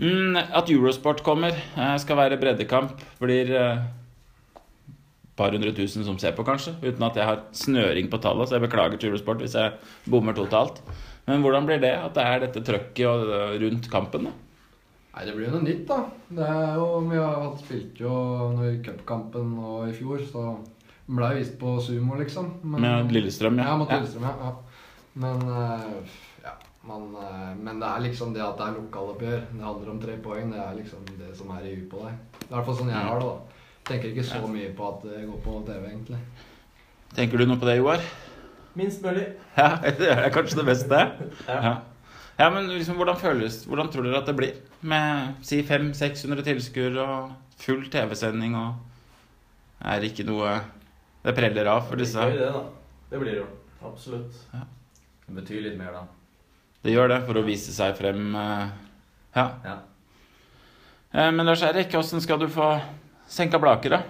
Mm, 0.00 0.38
at 0.40 0.72
Eurosport 0.72 1.20
kommer, 1.22 1.52
eh, 1.76 1.96
skal 2.02 2.16
være 2.18 2.40
breddekamp, 2.40 2.96
blir 3.20 3.52
par 5.36 5.50
hundre 5.50 5.72
tusen 5.74 6.04
som 6.06 6.18
ser 6.18 6.32
på, 6.36 6.44
kanskje. 6.46 6.76
Uten 6.82 7.02
at 7.02 7.16
jeg 7.18 7.26
har 7.26 7.40
snøring 7.52 8.10
på 8.12 8.20
tallet, 8.22 8.48
så 8.48 8.58
jeg 8.58 8.66
beklager 8.68 9.00
til 9.00 9.10
Eurosport 9.12 9.42
hvis 9.42 9.56
jeg 9.58 9.72
bommer 10.10 10.36
totalt. 10.36 10.80
Men 11.26 11.42
hvordan 11.42 11.66
blir 11.66 11.80
det 11.82 11.94
at 11.96 12.14
det 12.14 12.24
er 12.28 12.42
dette 12.44 12.62
trøkket 12.66 13.30
eh, 13.34 13.54
rundt 13.64 13.88
kampen? 13.90 14.28
da? 14.28 14.34
Nei, 15.14 15.24
det 15.28 15.34
blir 15.36 15.46
jo 15.48 15.54
noe 15.54 15.62
nytt, 15.64 15.84
da. 15.88 15.98
Det 16.34 16.46
er 16.50 16.74
jo, 16.78 16.86
Vi 17.08 17.16
har 17.22 17.48
spilt 17.62 18.00
jo 18.02 18.14
noe 18.56 18.70
i 18.74 18.80
cupkampen 18.82 19.56
og 19.62 19.88
i 19.88 19.94
fjor, 19.94 20.22
så 20.26 20.44
ble 21.06 21.28
jeg 21.32 21.40
vist 21.42 21.56
på 21.60 21.74
sumo, 21.82 22.16
liksom. 22.18 22.52
Men- 22.62 22.82
Med 22.82 23.12
Lillestrøm, 23.14 23.58
ja. 23.58 23.64
Ja, 23.72 23.76
mot. 23.76 23.90
Lillestrøm, 23.94 24.22
ja. 24.22 24.34
ja. 24.42 24.52
Men 25.14 25.42
eh, 25.48 26.14
ja, 26.44 26.54
man, 26.90 27.10
eh, 27.14 27.50
men 27.62 27.78
det 27.80 27.88
er 27.90 28.00
liksom 28.08 28.34
det 28.34 28.42
at 28.42 28.58
det 28.58 28.66
er 28.68 28.78
lokaloppgjør. 28.80 29.42
Det 29.54 29.64
handler 29.64 29.90
om 29.94 30.00
tre 30.02 30.16
poeng. 30.22 30.50
Det 30.50 30.60
er 30.60 30.78
liksom 30.82 31.04
det 31.18 31.34
som 31.38 31.50
er 31.56 31.62
i 31.70 31.74
huet 31.76 31.90
på 31.90 32.02
deg. 32.04 32.18
Det 32.38 32.48
er 32.48 32.52
i 32.52 32.56
hvert 32.58 32.66
fall 32.70 32.80
sånn 32.82 32.90
jeg 32.94 33.06
har 33.08 33.20
det, 33.22 33.28
da. 33.30 33.63
Tenker 33.84 34.10
ikke 34.12 34.24
så 34.26 34.40
mye 34.48 34.70
på 34.76 34.86
at 34.88 35.02
det 35.08 35.24
går 35.28 35.40
på 35.44 35.56
TV, 35.66 35.82
egentlig. 35.90 36.18
Tenker 37.14 37.38
du 37.38 37.46
noe 37.46 37.60
på 37.60 37.66
det, 37.68 37.76
Joar? 37.78 38.04
Minst 38.74 39.02
mulig. 39.04 39.26
Ja, 39.58 39.68
det 40.00 40.08
er 40.10 40.30
kanskje 40.34 40.62
det 40.62 40.66
beste. 40.70 41.00
Ja. 41.48 41.58
Ja. 41.68 41.74
Ja, 42.38 42.48
men 42.50 42.66
liksom, 42.66 42.96
hvordan 42.98 43.14
føles 43.20 43.60
Hvordan 43.70 43.92
tror 43.92 44.02
dere 44.08 44.18
at 44.18 44.26
det 44.26 44.32
blir? 44.34 44.56
Med 44.82 45.36
si 45.46 45.60
500-600 45.62 46.40
tilskuere 46.42 47.04
og 47.04 47.58
full 47.62 47.84
TV-sending 47.92 48.56
og 48.58 49.86
Er 49.86 50.02
ikke 50.08 50.26
noe 50.26 50.56
Det 51.22 51.36
preller 51.36 51.70
av 51.70 51.84
for 51.86 52.00
disse? 52.02 52.18
Det 52.18 52.32
blir 52.34 52.42
det, 52.42 52.50
da. 52.56 52.64
Det 53.12 53.20
blir 53.22 53.30
det 53.30 53.38
jo. 53.38 53.46
Absolutt. 53.86 54.40
Det 55.28 55.36
betyr 55.38 55.62
litt 55.68 55.78
mer, 55.78 55.94
da. 55.94 56.02
Det 56.82 56.96
gjør 56.96 57.12
det 57.14 57.20
for 57.28 57.38
å 57.38 57.44
vise 57.46 57.70
seg 57.76 57.94
frem. 58.02 58.26
eh, 58.34 58.66
Ja. 59.38 59.46
Ja. 59.68 59.76
Eh, 61.14 61.30
Men 61.30 61.46
Lars 61.46 61.62
Erik, 61.62 61.94
åssen 61.94 62.20
skal 62.20 62.42
du 62.42 62.48
få 62.50 62.72
senka 63.30 63.60
blaker, 63.62 63.96
da? 63.98 64.02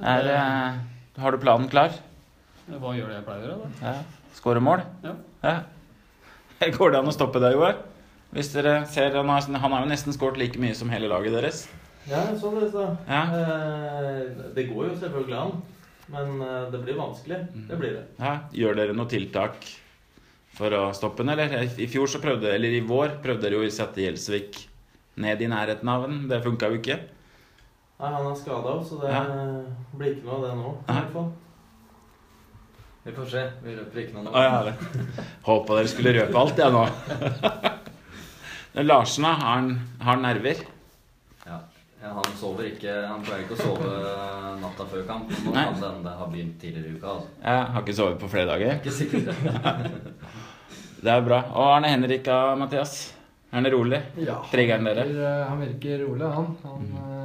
Er, 0.00 0.30
eh, 0.32 1.20
har 1.20 1.32
du 1.32 1.38
planen 1.42 1.68
klar? 1.68 1.92
Hva 2.70 2.94
gjør 2.94 3.10
det 3.10 3.18
jeg 3.18 3.26
pleier 3.26 3.42
å 3.42 3.48
gjøre? 3.50 3.68
da? 3.80 3.90
Ja. 3.90 4.20
Skåre 4.36 4.62
mål? 4.62 4.84
Ja. 5.04 5.14
ja. 5.44 5.56
Går 6.76 6.94
det 6.94 7.00
an 7.00 7.10
å 7.10 7.14
stoppe 7.14 7.42
deg, 7.42 7.56
Joar? 7.58 7.80
Hvis 8.30 8.52
dere 8.54 8.84
ser, 8.86 9.16
han 9.18 9.30
har, 9.32 9.42
han 9.42 9.74
har 9.74 9.84
jo 9.84 9.90
nesten 9.90 10.14
skåret 10.14 10.38
like 10.38 10.60
mye 10.62 10.76
som 10.78 10.90
hele 10.92 11.10
laget 11.10 11.34
deres. 11.34 11.64
Ja, 12.08 12.22
sånn 12.38 12.60
det, 12.60 12.70
så. 12.72 12.86
Ja. 13.10 13.24
Eh, 13.34 14.48
det 14.54 14.68
går 14.70 14.92
jo 14.92 14.98
selvfølgelig 15.02 15.38
an, 15.40 15.56
men 16.14 16.36
eh, 16.46 16.66
det 16.72 16.82
blir 16.86 16.98
vanskelig. 17.00 17.40
Det 17.68 17.78
blir 17.80 17.96
det. 17.98 18.04
Ja, 18.22 18.36
gjør 18.54 18.78
dere 18.78 18.96
noe 18.96 19.10
tiltak 19.10 19.58
for 20.56 20.74
å 20.76 20.84
stoppe 20.96 21.24
den, 21.24 21.34
eller? 21.34 21.74
I 21.74 21.88
fjor 21.90 22.10
så 22.10 22.22
prøvde, 22.22 22.54
eller 22.54 22.78
i 22.78 22.84
vår 22.86 23.18
prøvde 23.24 23.48
dere 23.48 23.58
jo 23.58 23.66
å 23.66 23.74
sette 23.74 24.04
Gjelsvik 24.04 24.62
ned 25.20 25.42
i 25.42 25.50
nærheten 25.50 25.90
av 25.90 26.06
den. 26.06 26.22
Det 26.30 26.40
funka 26.46 26.70
jo 26.70 26.80
ikke. 26.80 27.00
Nei, 28.00 28.10
han 28.14 28.26
er 28.30 28.34
skada, 28.40 28.74
så 28.84 28.98
det 29.02 29.10
Ja. 29.12 29.22
blir 29.98 30.14
ikke 30.14 30.24
noe 30.26 30.36
av 30.38 30.42
det 30.46 30.52
nå. 30.56 30.70
i 30.88 30.92
hvert 30.96 31.12
fall. 31.12 31.30
Vi 33.04 33.12
får 33.16 33.26
se. 33.32 33.42
Vi 33.64 33.74
røper 33.76 34.00
ikke 34.02 34.14
noe 34.14 34.24
nå. 34.24 34.30
Ah, 34.34 34.66
ja. 34.66 34.72
Håpa 35.46 35.76
dere 35.78 35.88
skulle 35.88 36.12
røpe 36.16 36.38
alt, 36.40 36.58
jeg 36.58 36.72
nå. 36.72 36.82
Men 38.74 38.86
Larsen, 38.86 39.24
da? 39.24 39.32
Har 39.40 39.54
han, 39.56 39.70
har 40.00 40.12
han 40.14 40.22
nerver? 40.22 40.60
Ja. 41.46 41.58
Ja, 42.00 42.12
han 42.16 42.24
sover 42.38 42.64
ikke 42.70 42.92
Han 43.10 43.20
pleier 43.26 43.42
ikke 43.44 43.56
å 43.58 43.60
sove 43.60 43.88
natta 44.62 44.86
før 44.88 45.02
kamp. 45.08 45.32
Nå 45.44 45.52
Nei. 45.52 45.64
kan 45.66 45.74
det 45.80 45.88
hende 45.90 46.04
det 46.06 46.14
har 46.20 46.28
begynt 46.32 46.60
tidligere 46.62 46.88
i 46.88 46.96
uka. 46.96 47.06
altså. 47.16 47.28
Jeg 47.44 47.64
har 47.74 47.80
ikke 47.84 47.96
sovet 47.98 48.18
på 48.22 48.30
flere 48.32 48.48
dager. 48.52 48.72
Ikke 48.80 48.94
sikkert. 48.96 49.26
Det 51.04 51.08
er 51.08 51.22
bra. 51.24 51.38
Og 51.56 51.64
Arne 51.78 51.88
Henrik 51.88 52.26
og 52.28 52.58
Mathias? 52.60 52.92
Er 53.50 53.56
han 53.56 53.68
rolig? 53.72 54.00
Ja, 54.20 54.34
Trigger 54.52 54.82
dere? 54.84 55.02
Han 55.02 55.08
virker, 55.08 55.44
han 55.48 55.60
virker 55.64 56.02
rolig, 56.04 56.26
han. 56.36 56.48
Han 56.62 56.82
eh, 57.00 57.19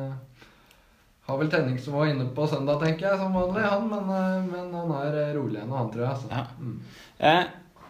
har 1.26 1.38
vel 1.42 1.52
Tenning 1.52 1.78
som 1.82 1.98
var 1.98 2.10
inne 2.12 2.28
på 2.36 2.48
søndag, 2.48 2.80
tenker 2.84 3.08
jeg, 3.08 3.20
som 3.20 3.34
vanlig, 3.34 3.64
han. 3.66 3.88
Men, 3.90 4.10
eh, 4.14 4.50
men 4.52 4.74
han 4.78 4.92
er 5.02 5.22
eh, 5.22 5.32
rolig 5.38 5.62
enn 5.62 5.74
han, 5.74 5.92
tror 5.94 6.06
jeg. 6.06 6.12
Altså. 6.16 6.30
Ja. 6.32 6.44
Mm. 6.60 6.76
Eh, 7.18 7.46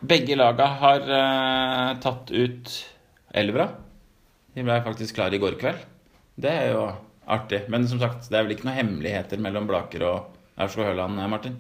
begge 0.06 0.38
laga 0.38 0.70
har 0.82 1.10
eh, 1.18 1.90
tatt 2.04 2.32
ut 2.32 2.76
elvera. 3.36 3.68
De 4.56 4.64
ble 4.64 4.80
faktisk 4.86 5.18
klare 5.18 5.36
i 5.36 5.42
går 5.44 5.60
kveld. 5.60 5.84
Det 6.40 6.52
er 6.52 6.72
jo 6.76 6.88
artig. 7.32 7.66
Men 7.72 7.88
som 7.92 8.00
sagt, 8.00 8.30
det 8.30 8.40
er 8.40 8.48
vel 8.48 8.56
ikke 8.56 8.70
noen 8.70 8.80
hemmeligheter 8.80 9.42
mellom 9.44 9.68
Blaker 9.68 10.08
og 10.08 10.36
Aurskog 10.62 10.88
Høland, 10.88 11.20
eh, 11.20 11.32
Martin? 11.32 11.60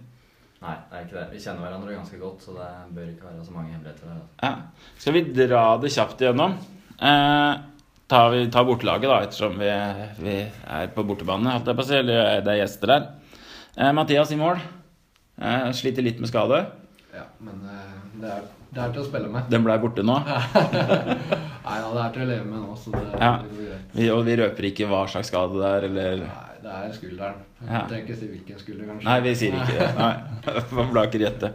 Nei, 0.65 0.75
det 0.89 0.97
er 0.97 1.05
ikke 1.05 1.17
det. 1.19 1.27
Vi 1.35 1.43
kjenner 1.43 1.65
hverandre 1.67 1.97
ganske 1.97 2.17
godt, 2.21 2.43
så 2.45 2.55
det 2.55 2.69
bør 2.95 3.11
ikke 3.11 3.27
være 3.27 3.45
så 3.45 3.53
mange 3.53 3.75
hemmeligheter 3.75 4.07
der. 4.07 4.21
altså. 4.21 4.35
Ja. 4.47 4.91
Skal 5.03 5.17
vi 5.17 5.23
dra 5.35 5.63
det 5.83 5.91
kjapt 5.93 6.23
igjennom? 6.23 6.55
Eh, 6.95 7.51
tar 8.11 8.29
vi 8.33 8.45
tar 8.53 8.65
bortelaget, 8.67 9.09
da, 9.09 9.19
ettersom 9.25 9.55
vi, 9.59 9.69
vi 10.21 10.35
er 10.45 10.91
på 10.95 11.03
bortebane, 11.07 11.53
holdt 11.55 11.71
jeg 11.71 11.79
på 11.79 11.85
å 11.85 11.87
si. 11.89 11.95
Eller 11.99 12.41
det 12.45 12.53
er 12.55 12.61
gjester 12.63 12.91
der. 12.93 13.07
Eh, 13.77 13.91
Mathias 13.97 14.31
i 14.31 14.39
mål. 14.39 14.61
Eh, 15.41 15.69
sliter 15.75 16.05
litt 16.05 16.19
med 16.23 16.29
skade. 16.31 16.61
Ja, 17.15 17.25
men 17.43 17.63
eh, 17.71 17.95
det, 18.21 18.29
er, 18.37 18.43
det 18.75 18.83
er 18.85 18.93
til 18.95 19.03
å 19.03 19.07
spille 19.07 19.31
med. 19.31 19.49
Den 19.51 19.65
blei 19.65 19.77
borte 19.81 20.05
nå. 20.05 20.19
Nei, 21.65 21.77
ja, 21.81 21.87
det 21.95 22.01
er 22.03 22.11
til 22.13 22.25
å 22.25 22.27
leve 22.29 22.45
med 22.45 22.59
nå, 22.61 22.75
så 22.77 22.91
det, 22.93 23.05
Ja. 23.17 23.31
går 23.41 23.63
greit. 23.63 23.87
Vi, 23.97 24.09
og 24.13 24.21
vi 24.27 24.35
røper 24.41 24.67
ikke 24.69 24.89
hva 24.91 25.05
slags 25.09 25.31
skade 25.31 25.57
det 25.57 25.71
er, 25.71 25.87
eller 25.89 26.21
Nei, 26.27 26.59
det 26.61 26.75
er 26.81 26.91
skulderen. 26.93 27.39
Ja. 27.65 27.81
trenger 27.89 28.03
ikke 28.05 28.19
si 28.19 28.27
hvilken 28.29 28.59
skulder, 28.61 28.85
kanskje. 28.91 29.07
Nei, 29.09 29.17
vi 29.25 29.33
sier 29.39 29.57
ikke 29.57 29.79
det. 29.79 29.87
Nei, 29.97 30.13
Man 30.77 30.91
blaker 30.93 31.25
gjette. 31.25 31.51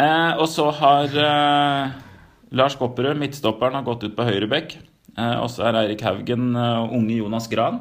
Eh, 0.00 0.30
og 0.38 0.46
så 0.48 0.68
har 0.78 1.18
eh, 1.26 1.98
Lars 2.56 2.76
Kopperud, 2.78 3.18
midtstopperen, 3.20 3.80
har 3.80 3.88
gått 3.88 4.06
ut 4.06 4.14
på 4.16 4.28
høyre 4.30 4.46
bekk. 4.52 4.76
Eh, 5.20 5.36
og 5.42 5.48
så 5.52 5.66
er 5.68 5.78
Eirik 5.82 6.02
Haugen 6.06 6.54
eh, 6.56 6.94
unge 6.96 7.18
Jonas 7.18 7.48
Gran. 7.52 7.80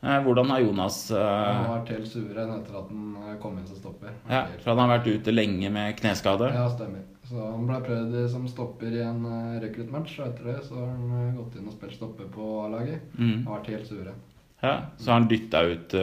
Eh, 0.00 0.18
hvordan 0.22 0.52
har 0.54 0.62
Jonas 0.62 0.98
Han 1.10 1.64
har 1.64 1.70
vært 1.72 1.92
helt 1.96 2.10
suveren 2.10 2.52
etter 2.60 2.78
at 2.78 2.90
han 2.92 3.38
kom 3.42 3.58
inn 3.58 3.66
som 3.66 3.80
stopper. 3.80 4.14
ja, 4.30 4.44
For 4.62 4.72
han 4.72 4.82
har 4.84 4.98
vært 4.98 5.08
ute 5.10 5.34
lenge 5.34 5.70
med 5.74 5.96
kneskade. 5.98 6.52
Ja, 6.54 6.68
stemmer. 6.70 7.06
Så 7.28 7.36
han 7.42 7.66
ble 7.68 7.80
prøvd 7.84 8.18
som 8.32 8.46
stopper 8.48 8.94
i 8.94 9.02
en 9.04 9.26
rekruttmatch, 9.60 10.14
og 10.22 10.30
etter 10.30 10.46
det 10.48 10.60
så 10.64 10.78
har 10.78 10.86
han 10.94 11.34
gått 11.36 11.58
inn 11.58 11.66
og 11.68 11.74
spilt 11.74 11.98
stopper 11.98 12.30
på 12.32 12.46
A-laget. 12.62 13.02
Mm. 13.18 13.42
Har 13.44 13.58
vært 13.58 13.72
helt 13.74 13.90
suveren. 13.90 14.22
Ja, 14.62 14.76
så 14.96 15.10
har 15.10 15.20
han 15.20 15.28
dytta 15.30 15.60
ut 15.68 15.98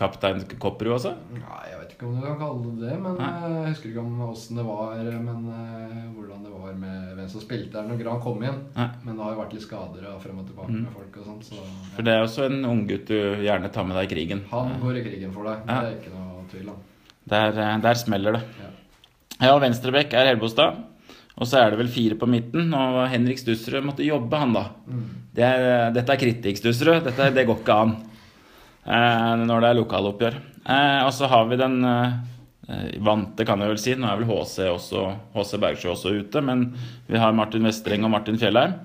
kaptein 0.00 0.44
Kopperud 0.60 0.98
også? 0.98 1.14
Nei, 1.32 1.62
jeg 1.70 1.78
vet 1.79 1.79
ikke 2.00 2.08
om 2.08 2.16
du 2.16 2.22
kan 2.24 2.38
kalle 2.40 2.62
det 2.64 2.88
det, 2.88 2.94
men 3.04 3.18
Nei. 3.20 3.28
eh, 3.36 3.54
jeg 3.60 3.72
husker 3.74 3.90
ikke 3.90 4.02
om 4.06 4.20
åssen 4.30 4.56
det 4.56 4.64
var, 4.64 4.96
men 5.28 5.42
eh, 5.52 5.98
hvordan 6.16 6.42
det 6.46 6.52
var 6.54 6.74
med 6.80 7.10
hvem 7.18 7.28
som 7.28 7.44
spilte 7.44 7.72
der 7.76 7.88
når 7.90 8.08
han 8.10 8.22
kom 8.24 8.40
igjen. 8.42 8.60
Nei. 8.76 8.88
Men 9.04 9.16
det 9.20 9.24
har 9.26 9.34
jo 9.36 9.40
vært 9.42 9.52
litt 9.56 9.66
skader 9.66 10.06
og 10.10 10.20
frem 10.24 10.38
og 10.40 10.46
tilbake 10.48 10.70
Mm. 10.72 10.82
med 10.86 10.92
folk 10.96 11.16
og 11.20 11.26
sånt, 11.28 11.44
så 11.50 11.62
For 11.96 12.02
det 12.06 12.14
er 12.16 12.22
også 12.24 12.46
en 12.48 12.64
unggutt 12.64 13.06
du 13.12 13.16
gjerne 13.44 13.70
tar 13.72 13.84
med 13.84 13.96
deg 14.00 14.08
i 14.10 14.14
krigen. 14.14 14.42
han 14.50 14.80
går 14.80 14.96
i 14.96 15.04
krigen 15.04 15.32
for 15.32 15.44
deg. 15.44 15.66
Det 15.66 15.76
er 15.76 15.96
ikke 16.00 16.14
noe 16.16 16.44
tvil 16.50 16.68
om. 16.72 16.76
Der, 17.28 17.48
eh, 17.58 17.78
der 17.80 17.94
smeller 17.94 18.32
det. 18.32 18.42
Ja. 18.60 18.70
Ja, 19.46 19.58
venstrebekk 19.58 20.12
er 20.14 20.26
Helbostad. 20.32 20.76
Og 21.40 21.46
så 21.48 21.56
er 21.62 21.70
det 21.70 21.78
vel 21.78 21.88
fire 21.88 22.14
på 22.20 22.26
midten. 22.28 22.72
Og 22.74 23.08
Henrik 23.08 23.38
Stussrud 23.38 23.84
måtte 23.84 24.04
jobbe, 24.04 24.36
han 24.36 24.52
da. 24.52 24.64
Mm. 24.86 25.04
Det 25.34 25.44
er, 25.44 25.90
dette 25.94 26.12
er 26.12 26.16
kritikk, 26.20 26.58
Stussrud. 26.58 27.04
Det 27.04 27.46
går 27.46 27.56
ikke 27.62 27.76
an 27.86 27.96
når 28.86 29.62
det 29.62 29.70
er 29.70 29.78
lokaloppgjør. 29.78 30.36
Eh, 30.64 31.00
og 31.06 31.12
så 31.16 31.28
har 31.30 31.48
vi 31.48 31.58
den 31.60 31.80
eh, 31.84 32.98
vante, 33.04 33.46
kan 33.48 33.60
jeg 33.60 33.72
vel 33.72 33.80
si. 33.80 33.96
Nå 33.96 34.08
er 34.08 34.20
vel 34.20 34.28
HC 34.28 34.68
også 34.70 35.06
HC 35.34 35.56
Bergsjø 35.62 35.92
også 35.94 36.14
ute, 36.20 36.42
men 36.44 36.68
vi 37.08 37.20
har 37.20 37.36
Martin 37.36 37.66
Vestreng 37.66 38.06
og 38.06 38.14
Martin 38.14 38.38
Fjellheim. 38.40 38.76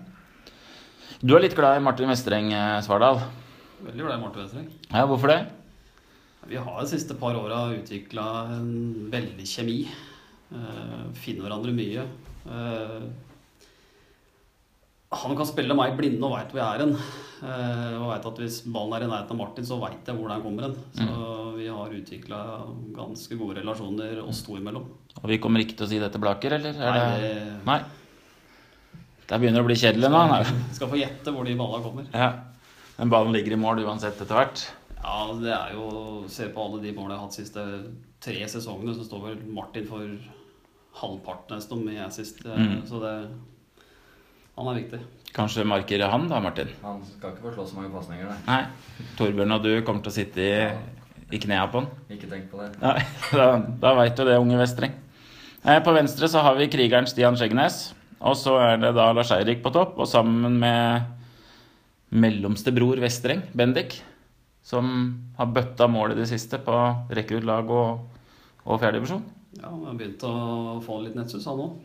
Du 1.25 1.36
er 1.36 1.45
litt 1.45 1.55
glad 1.58 1.79
i 1.79 1.84
Martin 1.84 2.12
Vestreng, 2.12 2.51
eh, 2.53 2.79
Svardal. 2.86 3.21
Veldig 3.86 4.08
glad 4.08 4.17
i 4.17 4.23
Martin 4.23 4.43
Vestreng. 4.45 4.67
Ja, 4.91 5.05
hvorfor 5.10 5.31
det? 5.31 5.39
Vi 6.45 6.60
har 6.62 6.81
de 6.81 6.89
siste 6.91 7.15
par 7.17 7.38
åra 7.39 7.71
utvikla 7.73 8.25
en 8.53 9.08
veldig 9.10 9.47
kjemi. 9.49 9.79
Uh, 10.53 11.10
finner 11.17 11.47
hverandre 11.47 11.71
mye. 11.73 12.03
Eh, 12.45 13.05
han 15.21 15.38
kan 15.38 15.47
spille 15.47 15.78
meg 15.78 15.95
blinde 15.97 16.28
og 16.28 16.36
veit 16.36 16.54
hvor 16.54 16.62
jeg 16.62 16.67
er 16.78 16.84
hen. 16.86 16.95
Eh, 17.45 17.95
og 17.99 18.08
vet 18.10 18.28
at 18.30 18.39
hvis 18.41 18.62
ballen 18.71 18.95
er 18.97 19.06
i 19.06 19.10
nærheten 19.10 19.36
av 19.36 19.41
Martin, 19.41 19.67
så 19.67 19.78
veit 19.82 20.08
jeg 20.08 20.17
hvor 20.17 20.32
den 20.32 20.43
kommer 20.45 20.67
hen. 20.67 20.78
Så 20.95 21.25
vi 21.58 21.67
har 21.71 21.97
utvikla 21.99 22.39
ganske 22.95 23.38
gode 23.39 23.60
relasjoner 23.60 24.23
oss 24.23 24.41
to 24.45 24.58
imellom. 24.60 24.88
Og 25.21 25.30
vi 25.32 25.39
kommer 25.43 25.63
ikke 25.63 25.78
til 25.80 25.88
å 25.88 25.91
si 25.91 26.01
det 26.01 26.12
til 26.13 26.23
Blaker, 26.23 26.58
eller? 26.58 26.80
Er 26.80 26.97
Nei, 26.99 27.19
det... 27.21 27.60
Nei. 27.67 27.80
Det 29.25 29.39
begynner 29.41 29.63
å 29.63 29.67
bli 29.67 29.78
kjedelig 29.82 30.10
nå. 30.13 30.23
Skal, 30.30 30.65
skal 30.80 30.91
få 30.91 30.99
gjette 31.01 31.34
hvor 31.34 31.47
de 31.47 31.56
ballene 31.58 31.86
kommer. 31.86 32.10
Ja. 32.13 32.32
Den 32.95 33.12
ballen 33.12 33.36
ligger 33.36 33.56
i 33.56 33.60
mål 33.60 33.84
uansett 33.84 34.19
etter 34.21 34.38
hvert. 34.38 34.67
Ja, 35.06 35.17
det 35.38 35.51
er 35.54 35.73
jo 35.75 35.89
Se 36.32 36.47
på 36.49 36.63
alle 36.63 36.80
de 36.82 36.93
målene 36.95 37.13
jeg 37.13 37.19
har 37.19 37.28
hatt 37.28 37.36
de 37.36 37.43
siste 37.43 37.65
tre 38.25 38.39
sesongene, 38.49 38.95
så 38.97 39.06
står 39.06 39.25
vel 39.28 39.41
Martin 39.54 39.86
for 39.86 40.15
halvparten 41.01 41.60
nesten 41.60 41.78
om 41.78 41.91
jeg 41.91 42.15
sist. 42.15 42.39
Mm. 42.45 42.80
Så 42.89 43.01
det 43.04 43.13
Han 44.55 44.69
er 44.71 44.77
viktig. 44.79 44.99
Kanskje 45.35 45.65
markere 45.67 46.07
han 46.07 46.29
da, 46.31 46.39
Martin? 46.39 46.69
Han 46.83 47.01
skal 47.09 47.33
ikke 47.33 47.49
få 47.49 47.55
slå 47.57 47.65
så 47.67 47.79
mange 47.79 47.91
pasninger, 47.91 48.29
nei. 48.29 48.37
Nei. 48.47 49.07
Torbjørn 49.19 49.55
og 49.57 49.65
du 49.65 49.71
kommer 49.83 50.05
til 50.05 50.13
å 50.13 50.15
sitte 50.15 50.45
i, 50.45 50.53
i 51.35 51.41
knea 51.43 51.65
på 51.71 51.81
han. 51.81 51.89
Ikke 52.15 52.29
tenk 52.31 52.47
på 52.53 52.61
det. 52.61 52.69
Nei, 52.79 53.01
da, 53.39 53.49
da 53.83 53.91
veit 53.99 54.15
du 54.15 54.23
det, 54.23 54.37
unge 54.39 54.61
Vestreng. 54.61 54.95
Eh, 55.65 55.81
på 55.83 55.95
venstre 55.97 56.29
så 56.31 56.43
har 56.45 56.55
vi 56.55 56.69
krigeren 56.71 57.09
Stian 57.09 57.35
Skjeggenes. 57.35 57.89
Og 58.25 58.37
så 58.39 58.55
er 58.63 58.79
det 58.79 58.93
da 58.95 59.09
Lars 59.13 59.33
Eirik 59.35 59.59
på 59.63 59.73
topp, 59.75 59.97
og 59.99 60.07
sammen 60.07 60.55
med 60.61 61.11
mellomste 62.15 62.71
bror 62.71 63.01
Vestreng, 63.03 63.41
Bendik, 63.57 63.97
som 64.65 64.87
har 65.35 65.51
bøtta 65.51 65.89
mål 65.91 66.13
i 66.13 66.19
det 66.21 66.29
siste 66.31 66.61
på 66.63 66.77
rekruttlag 67.17 67.69
og, 67.75 68.05
og 68.63 68.79
fjerdedivisjon. 68.79 69.25
Ja, 69.59 69.67
Han 69.67 69.83
har 69.89 69.99
begynt 69.99 70.23
å 70.27 70.79
få 70.85 71.01
litt 71.03 71.19
nettsus, 71.19 71.43
han 71.49 71.59
òg. 71.65 71.75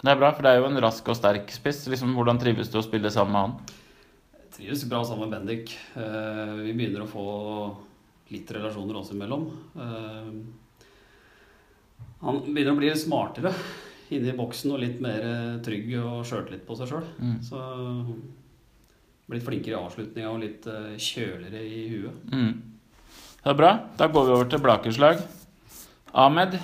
Det 0.00 0.08
er 0.08 0.16
bra, 0.16 0.30
for 0.32 0.46
det 0.46 0.54
er 0.54 0.62
jo 0.62 0.68
en 0.70 0.80
rask 0.80 1.08
og 1.12 1.16
sterk 1.18 1.52
spiss. 1.52 1.84
Liksom, 1.92 2.14
hvordan 2.16 2.40
trives 2.40 2.72
du 2.72 2.78
å 2.80 2.84
spille 2.84 3.12
sammen 3.12 3.36
med 3.36 3.42
han? 3.44 3.54
Jeg 4.40 4.48
Trives 4.56 4.86
bra 4.88 5.02
sammen 5.04 5.28
med 5.28 5.36
Bendik. 5.36 5.74
Eh, 5.96 6.54
vi 6.64 6.72
begynner 6.72 7.04
å 7.04 7.10
få 7.10 7.26
litt 8.32 8.50
relasjoner 8.56 8.96
oss 9.00 9.12
imellom. 9.12 9.46
Eh, 9.76 10.32
han 12.24 12.42
begynner 12.46 12.72
å 12.72 12.80
bli 12.80 12.90
smartere 12.96 13.52
inne 14.10 14.32
i 14.32 14.36
boksen 14.36 14.72
og 14.74 14.82
litt 14.82 14.98
mer 15.04 15.22
trygg 15.64 15.92
og 16.00 16.24
sjøltillit 16.28 16.66
på 16.66 16.76
seg 16.80 16.90
sjøl. 16.90 17.06
Mm. 17.20 17.36
Så 17.46 17.60
blitt 19.30 19.46
flinkere 19.46 19.76
i 19.76 19.78
avslutninga 19.78 20.32
og 20.32 20.42
litt 20.42 20.66
eh, 20.70 20.96
kjøligere 20.98 21.62
i 21.62 21.86
huet. 21.92 22.26
Mm. 22.32 22.52
Det 23.40 23.52
er 23.52 23.56
bra. 23.56 23.72
Da 23.96 24.10
går 24.10 24.26
vi 24.26 24.36
over 24.36 24.50
til 24.50 24.62
Blakerslag. 24.64 25.22
Ahmed. 26.10 26.58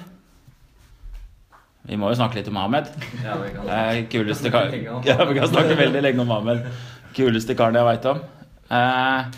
Vi 1.87 1.97
må 2.01 2.11
jo 2.11 2.19
snakke 2.19 2.41
litt 2.41 2.49
om 2.51 2.57
Ahmed. 2.59 2.89
Ja, 3.23 3.37
vi 3.39 3.53
kan 3.55 4.09
kuleste 4.11 4.51
kar... 4.51 4.73
snakke 4.73 5.07
Ja, 5.07 5.25
vi 5.25 5.37
kan 5.39 5.51
snakke 5.53 5.77
veldig 5.79 6.03
lenge 6.03 6.25
om 6.25 6.33
Ahmed. 6.35 6.65
Kuleste 7.15 7.55
karen 7.59 7.79
jeg 7.79 7.87
veit 7.87 8.09
om. 8.11 8.23
Eh, 8.75 9.37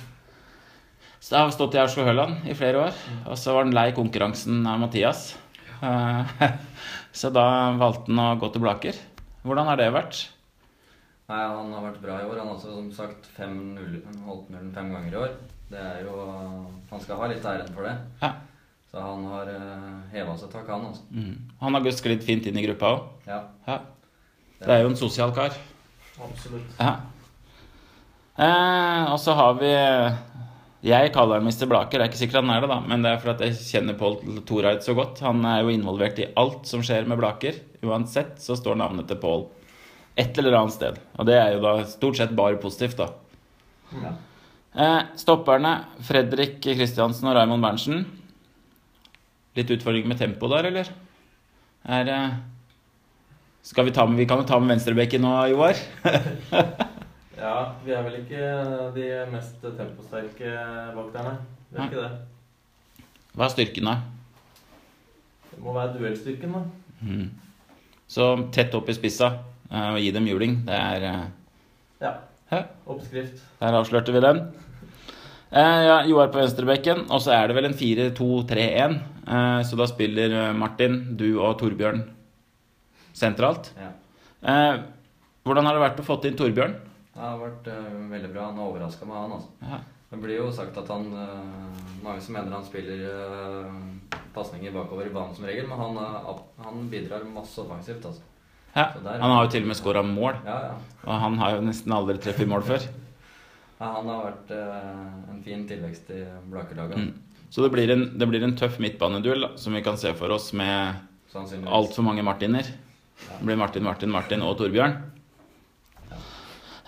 så 1.21 1.35
jeg 1.35 1.43
har 1.45 1.53
stått 1.53 1.77
i 1.77 1.83
Aurskog-Høland 1.83 2.49
i 2.49 2.57
flere 2.57 2.87
år, 2.87 3.05
og 3.29 3.37
så 3.37 3.53
var 3.53 3.67
han 3.67 3.77
lei 3.77 3.91
konkurransen 3.97 4.63
av 4.65 4.81
Mathias. 4.81 5.27
Eh, 5.85 6.35
så 7.21 7.31
da 7.35 7.45
valgte 7.77 8.09
han 8.09 8.25
å 8.25 8.33
gå 8.41 8.49
til 8.55 8.65
Blaker. 8.65 9.05
Hvordan 9.45 9.69
har 9.69 9.81
det 9.81 9.93
vært? 9.93 10.25
Nei, 11.29 11.43
Han 11.45 11.73
har 11.77 11.85
vært 11.91 12.01
bra 12.01 12.17
i 12.23 12.25
år. 12.31 12.39
Han 12.41 12.49
har 12.49 12.57
også 12.57 12.73
som 12.73 12.89
sagt 12.97 13.29
fem 13.37 13.59
null, 13.77 13.99
holdt 14.25 14.49
nullen 14.49 14.73
fem 14.73 14.89
ganger 14.95 15.13
i 15.13 15.23
år. 15.27 15.35
Det 15.69 15.81
er 15.85 16.07
jo, 16.07 16.15
Han 16.89 17.03
skal 17.05 17.21
ha 17.21 17.29
litt 17.29 17.45
æren 17.45 17.75
for 17.77 17.85
det. 17.85 17.99
Ja. 18.23 18.33
Så 18.89 19.03
han 19.05 19.25
har 19.29 19.51
uh, 19.53 20.01
heva 20.15 20.35
seg 20.41 20.51
tak, 20.53 20.69
han. 20.73 20.87
altså. 20.89 21.05
Mm. 21.13 21.35
Han 21.61 21.77
har 21.77 21.85
gått 21.85 22.01
sklidd 22.01 22.25
fint 22.25 22.47
inn 22.49 22.57
i 22.57 22.65
gruppa 22.65 22.95
òg. 22.95 23.07
Ja. 23.29 23.43
Ja. 23.69 23.79
Det 24.63 24.75
er 24.75 24.83
jo 24.83 24.93
en 24.93 24.99
sosial 24.99 25.35
kar. 25.37 25.55
Absolutt. 26.19 26.79
Ja. 26.81 26.97
Eh, 28.39 29.05
og 29.11 29.19
så 29.19 29.35
har 29.35 29.57
vi 29.59 29.71
Jeg 30.87 31.11
kaller 31.15 31.41
han 31.41 31.47
Mr. 31.47 31.67
Blaker. 31.67 31.99
Det 31.99 32.05
er 32.05 32.11
ikke 32.11 32.21
sikkert 32.21 32.41
han 32.45 32.53
er 32.55 32.63
det, 32.63 32.71
da, 32.71 32.79
men 32.87 33.03
det 33.03 33.13
er 33.13 33.23
fordi 33.23 33.49
jeg 33.49 33.59
kjenner 33.67 33.99
Pål 33.99 34.43
Torheid 34.47 34.83
så 34.87 34.95
godt. 34.95 35.23
Han 35.27 35.43
er 35.47 35.63
jo 35.63 35.75
involvert 35.75 36.21
i 36.23 36.29
alt 36.39 36.67
som 36.71 36.85
skjer 36.87 37.07
med 37.11 37.19
Blaker. 37.19 37.59
Uansett 37.83 38.39
så 38.43 38.57
står 38.59 38.79
navnet 38.79 39.11
til 39.11 39.19
Pål 39.23 39.49
et 40.19 40.39
eller 40.39 40.57
annet 40.59 40.75
sted. 40.75 40.99
Og 41.19 41.27
det 41.29 41.37
er 41.39 41.53
jo 41.55 41.63
da 41.63 41.75
stort 41.87 42.19
sett 42.19 42.35
bare 42.39 42.59
positivt, 42.63 42.99
da. 42.99 43.11
Ja. 44.03 44.15
Eh, 44.79 45.03
stopperne 45.19 45.75
Fredrik 46.07 46.61
Kristiansen 46.63 47.31
og 47.31 47.37
Raymond 47.39 47.63
Berntsen. 47.65 48.07
Litt 49.59 49.73
utfordring 49.75 50.07
med 50.09 50.21
tempo 50.21 50.49
der, 50.53 50.71
eller? 50.71 50.91
Er 51.89 52.13
eh, 52.15 52.37
Skal 53.67 53.89
vi 53.89 53.95
ta 53.97 54.07
med 54.07 54.21
Vi 54.21 54.27
kan 54.31 54.41
jo 54.43 54.47
ta 54.47 54.59
med 54.63 54.77
venstrebekken 54.77 55.25
nå, 55.27 55.35
Joar. 55.55 55.83
Ja, 57.39 57.59
vi 57.85 57.93
er 57.95 58.03
vel 58.03 58.17
ikke 58.19 58.47
de 58.97 59.05
mest 59.31 59.63
temposterke 59.63 60.55
bak 60.91 61.13
der, 61.15 61.27
nei. 61.29 61.37
Vi 61.71 61.79
er 61.79 61.85
ikke 61.85 62.01
det. 62.03 63.05
Hva 63.39 63.47
er 63.47 63.53
styrken, 63.53 63.87
da? 63.87 63.93
Det 65.53 65.61
må 65.63 65.75
være 65.77 65.93
duellstyrken, 66.01 66.57
da. 66.57 66.63
Mm. 67.07 67.29
Så 68.11 68.27
tett 68.57 68.75
opp 68.75 68.91
i 68.91 68.97
spissa 68.97 69.29
eh, 69.71 69.91
og 69.93 70.01
gi 70.03 70.11
dem 70.17 70.27
juling. 70.27 70.57
Det 70.67 70.81
er 70.83 71.07
eh, 71.13 71.23
Ja. 72.03 72.13
Hæ? 72.51 72.65
Oppskrift. 72.91 73.45
Der 73.61 73.79
avslørte 73.79 74.15
vi 74.17 74.25
den. 74.25 74.43
Eh, 75.53 75.81
ja, 75.87 76.01
Joar 76.11 76.33
på 76.33 76.43
venstrebekken, 76.43 77.07
og 77.07 77.23
så 77.23 77.37
er 77.37 77.47
det 77.47 77.59
vel 77.61 77.71
en 77.71 77.79
4-2-3-1. 77.79 78.99
Eh, 79.29 79.61
så 79.69 79.77
da 79.77 79.87
spiller 79.91 80.33
eh, 80.49 80.53
Martin, 80.57 81.17
du 81.21 81.27
og 81.41 81.59
Torbjørn 81.61 82.03
sentralt. 83.13 83.73
ja. 83.79 83.91
Eh, 84.43 84.79
hvordan 85.45 85.65
har 85.67 85.75
det 85.75 85.83
vært 85.83 86.01
å 86.03 86.05
få 86.07 86.19
inn 86.29 86.37
Torbjørn? 86.39 86.75
Det 87.15 87.21
har 87.25 87.39
vært 87.41 87.67
veldig 88.13 88.29
bra. 88.35 88.45
Han 88.51 88.59
har 88.61 88.69
overraska 88.71 89.07
meg, 89.09 89.17
han. 89.17 89.33
altså. 89.33 89.49
Ja. 89.63 89.79
Det 90.11 90.19
blir 90.23 90.37
jo 90.39 90.51
sagt 90.53 90.77
at 90.81 90.89
han 90.89 91.09
Mange 92.05 92.21
som 92.23 92.33
mener 92.37 92.53
han 92.55 92.65
spiller 92.65 93.01
pasninger 94.33 94.71
bakover 94.73 95.09
i 95.09 95.13
banen 95.13 95.35
som 95.35 95.45
regel, 95.49 95.67
men 95.69 95.81
han, 95.81 95.99
han 96.65 96.85
bidrar 96.93 97.25
masse 97.35 97.59
offensivt, 97.61 98.05
altså. 98.07 98.23
Ja. 98.77 98.85
Så 98.95 99.03
der- 99.03 99.19
Han 99.21 99.31
har 99.35 99.45
jo 99.45 99.51
til 99.51 99.63
og 99.63 99.69
med 99.69 99.77
skåra 99.77 100.03
mål, 100.07 100.37
Ja, 100.47 100.59
ja. 100.69 100.75
og 101.05 101.21
han 101.21 101.39
har 101.39 101.57
jo 101.57 101.61
nesten 101.67 101.93
aldri 101.93 102.19
treffet 102.23 102.47
mål 102.49 102.63
før. 102.63 102.87
Ja 103.79 103.89
han 103.95 104.11
har 104.11 104.25
vært 104.25 104.53
eh, 104.55 105.33
en 105.33 105.43
fin 105.45 105.65
tilvekst 105.69 106.11
i 106.15 106.23
Blakerlaget. 106.51 106.99
Mm. 106.99 107.45
Så 107.49 107.65
det 107.65 107.71
blir, 107.73 107.91
en, 107.95 108.05
det 108.19 108.27
blir 108.29 108.45
en 108.45 108.57
tøff 108.59 108.77
midtbaneduell 108.83 109.47
da, 109.47 109.53
som 109.57 109.77
vi 109.77 109.85
kan 109.85 109.97
se 110.01 110.13
for 110.19 110.35
oss 110.35 110.51
med 110.57 110.99
altfor 111.67 112.05
mange 112.05 112.25
Martiner. 112.27 112.67
Det 113.19 113.45
blir 113.45 113.59
Martin, 113.59 113.87
Martin, 113.87 114.13
Martin 114.13 114.45
og 114.45 114.59
Torbjørn. 114.61 114.99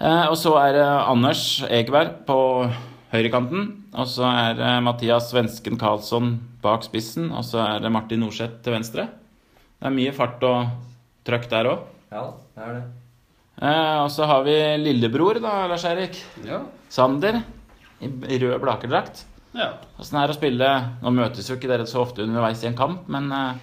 Eh, 0.01 0.27
og 0.27 0.37
så 0.41 0.55
er 0.61 0.77
det 0.79 0.87
Anders 0.87 1.45
Egeberg 1.69 2.23
på 2.29 2.39
høyrekanten. 3.13 3.67
Og 3.91 4.07
så 4.09 4.29
er 4.29 4.55
det 4.59 4.71
Mathias 4.87 5.31
Svensken 5.33 5.79
Karlsson 5.81 6.37
bak 6.63 6.85
spissen, 6.87 7.31
og 7.35 7.45
så 7.47 7.63
er 7.65 7.85
det 7.85 7.93
Martin 7.93 8.23
Norseth 8.23 8.61
til 8.65 8.77
venstre. 8.77 9.09
Det 9.81 9.89
er 9.89 9.97
mye 9.97 10.15
fart 10.15 10.43
og 10.47 10.73
trøkk 11.27 11.49
der 11.51 11.73
òg. 11.73 11.87
Ja, 12.13 12.25
det 12.57 12.67
er 12.67 12.77
det. 12.79 12.85
Eh, 13.61 13.97
og 14.05 14.09
så 14.13 14.25
har 14.29 14.45
vi 14.47 14.55
lillebror, 14.81 15.41
da, 15.45 15.67
Lars 15.69 15.85
Erik. 15.85 16.17
Ja. 16.47 16.63
Sander. 16.89 17.43
I 18.01 18.39
rød 18.41 18.61
Blakerdrakt. 18.63 19.27
ja. 19.53 19.75
Åssen 20.01 20.17
er 20.17 20.31
det 20.31 20.33
å 20.33 20.39
spille 20.39 20.69
Nå 21.03 21.11
møtes 21.13 21.51
jo 21.51 21.59
ikke 21.59 21.69
dere 21.69 21.85
så 21.85 22.01
ofte 22.01 22.23
underveis 22.25 22.63
i 22.65 22.69
en 22.71 22.77
kamp, 22.79 23.09
men 23.13 23.27
eh, 23.37 23.59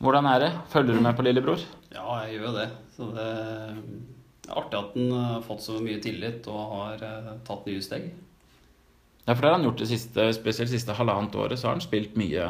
hvordan 0.00 0.24
er 0.30 0.40
det? 0.46 0.50
Følger 0.72 0.96
du 0.96 1.04
med 1.04 1.16
på 1.18 1.26
lillebror? 1.26 1.60
Ja, 1.92 2.06
jeg 2.24 2.38
gjør 2.38 2.46
jo 2.48 2.52
det. 2.56 2.68
Så 2.96 3.08
det 3.12 3.26
er 3.28 4.54
artig 4.54 4.78
at 4.80 4.96
han 4.96 5.12
har 5.12 5.44
fått 5.44 5.62
så 5.66 5.76
mye 5.84 6.00
tillit 6.04 6.48
og 6.48 6.62
har 6.78 7.04
eh, 7.04 7.28
tatt 7.44 7.68
nye 7.68 7.84
steg. 7.84 8.08
Ja, 9.26 9.32
for 9.34 9.40
det 9.44 9.50
har 9.50 9.58
han 9.58 9.68
gjort 9.68 9.80
det 9.84 9.88
siste, 9.92 10.30
spesielt 10.36 10.70
det 10.72 10.78
siste 10.80 10.96
halvannet 10.96 11.36
året, 11.40 11.60
så 11.60 11.68
har 11.68 11.76
han 11.76 11.84
spilt 11.84 12.16
mye 12.20 12.48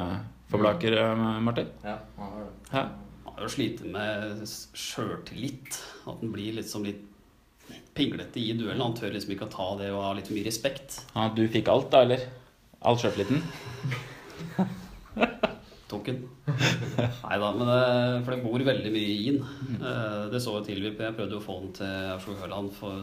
for 0.50 0.62
Blaker, 0.62 0.94
eh, 1.02 1.24
Martin. 1.42 1.74
Ja, 1.82 1.98
han 2.20 2.30
har 2.36 2.46
det. 2.46 2.54
Ja. 2.78 2.86
Har 3.34 3.48
jo 3.48 3.50
slitt 3.50 3.82
med 3.90 4.44
sjøltillit. 4.78 5.78
At 6.06 6.20
han 6.22 6.32
blir 6.34 6.54
litt 6.60 6.70
som 6.70 6.84
litt 6.86 7.02
pinglete 7.96 8.38
i 8.42 8.52
duellen. 8.58 8.82
Han 8.84 8.94
tør 8.98 9.14
liksom 9.14 9.34
ikke 9.34 9.48
å 9.48 9.52
ta 9.54 9.68
det 9.80 9.90
og 9.94 10.02
ha 10.04 10.12
litt 10.18 10.30
mye 10.34 10.46
respekt. 10.46 11.00
Ja, 11.14 11.28
du 11.34 11.42
fikk 11.50 11.70
alt, 11.72 11.90
da, 11.94 12.04
eller? 12.06 12.26
All 12.84 12.98
sjøltilliten? 13.00 13.40
Tok 15.90 16.06
den. 16.08 16.20
Nei 16.46 17.36
da, 17.40 17.48
men 17.54 17.68
det, 17.68 17.80
for 18.24 18.34
det 18.34 18.42
bor 18.44 18.62
veldig 18.66 18.92
mye 18.94 19.10
i 19.14 19.26
han. 19.28 19.40
Eh, 19.78 20.20
Det 20.32 20.40
så 20.42 20.56
jo 20.58 20.62
til 20.66 20.80
vi 20.82 20.90
Jeg 20.92 21.16
prøvde 21.16 21.36
jo 21.36 21.40
å 21.42 21.44
få 21.44 21.58
han 21.60 21.72
til 21.76 22.12
Aurskog-Høland 22.14 22.72
for 22.76 22.94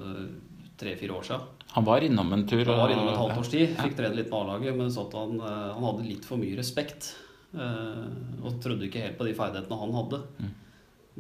tre-fire 0.82 1.14
år 1.14 1.28
siden. 1.28 1.44
Han 1.76 1.86
var 1.88 2.04
innom 2.04 2.34
en 2.36 2.46
tur. 2.50 2.64
Han 2.68 2.80
var 2.82 2.92
innom 2.94 3.12
et 3.12 3.20
halvt 3.20 3.38
års 3.44 3.52
tid, 3.54 3.76
fikk 3.78 3.94
trene 4.00 4.18
litt 4.18 4.32
med 4.32 4.40
A-laget, 4.42 4.76
men 4.80 4.90
så 4.92 5.06
at 5.08 5.14
han, 5.20 5.38
eh, 5.40 5.68
han 5.76 5.86
hadde 5.88 6.08
litt 6.10 6.26
for 6.28 6.42
mye 6.42 6.58
respekt. 6.58 7.12
Eh, 7.54 8.44
Og 8.44 8.60
trodde 8.64 8.88
ikke 8.88 9.02
helt 9.06 9.18
på 9.20 9.28
de 9.28 9.34
ferdighetene 9.38 9.80
han 9.82 9.96
hadde. 9.98 10.22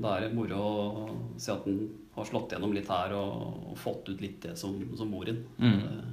Da 0.01 0.15
er 0.17 0.21
det 0.27 0.35
moro 0.35 0.59
å 0.61 1.05
se 1.37 1.51
at 1.51 1.65
han 1.67 1.79
har 2.15 2.25
slått 2.27 2.53
gjennom 2.55 2.73
litt 2.75 2.87
her 2.91 3.11
og, 3.15 3.71
og 3.71 3.77
fått 3.79 4.09
ut 4.09 4.21
litt 4.23 4.39
det 4.45 4.53
som, 4.59 4.77
som 4.97 5.09
mor 5.11 5.27
inn. 5.29 5.41
Mm. 5.59 5.79
Eh, 5.79 6.11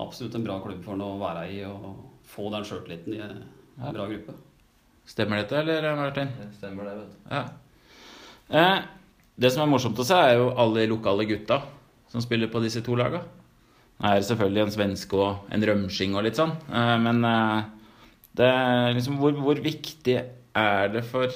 Absolutt 0.00 0.34
en 0.38 0.44
bra 0.46 0.54
klubb 0.64 0.80
for 0.84 0.94
han 0.96 1.02
å 1.04 1.18
være 1.20 1.42
i 1.52 1.58
og 1.68 1.90
få 2.30 2.46
den 2.54 2.64
sjøltilliten 2.64 3.16
i 3.18 3.20
en 3.24 3.42
Ja. 3.80 3.90
bra 3.92 4.06
gruppe. 4.08 4.32
Stemmer 5.08 5.40
dette, 5.42 5.56
eller, 5.60 5.90
Martin? 5.96 6.28
Det 6.38 6.46
stemmer 6.58 6.84
det, 6.84 6.94
vet 7.00 7.10
du. 7.10 7.34
Ja. 7.34 7.42
Eh, 8.50 8.82
det 9.40 9.50
som 9.52 9.62
er 9.64 9.70
morsomt 9.72 9.98
å 10.00 10.04
se, 10.06 10.14
er 10.16 10.36
jo 10.38 10.50
alle 10.56 10.82
de 10.82 10.90
lokale 10.92 11.24
gutta 11.28 11.60
som 12.12 12.20
spiller 12.24 12.48
på 12.52 12.60
disse 12.64 12.82
to 12.84 12.96
laga. 12.98 13.22
Det 14.00 14.08
er 14.14 14.24
selvfølgelig 14.24 14.62
en 14.66 14.74
svenske 14.74 15.16
og 15.20 15.52
en 15.52 15.64
rømsking 15.68 16.14
og 16.16 16.24
litt 16.26 16.36
sånn, 16.40 16.52
eh, 16.72 16.96
men 17.04 17.24
eh, 17.24 17.62
er 18.38 18.92
liksom 18.94 19.16
hvor, 19.18 19.32
hvor 19.34 19.54
viktig 19.60 20.16
er 20.54 20.88
det 20.94 21.02
for 21.04 21.26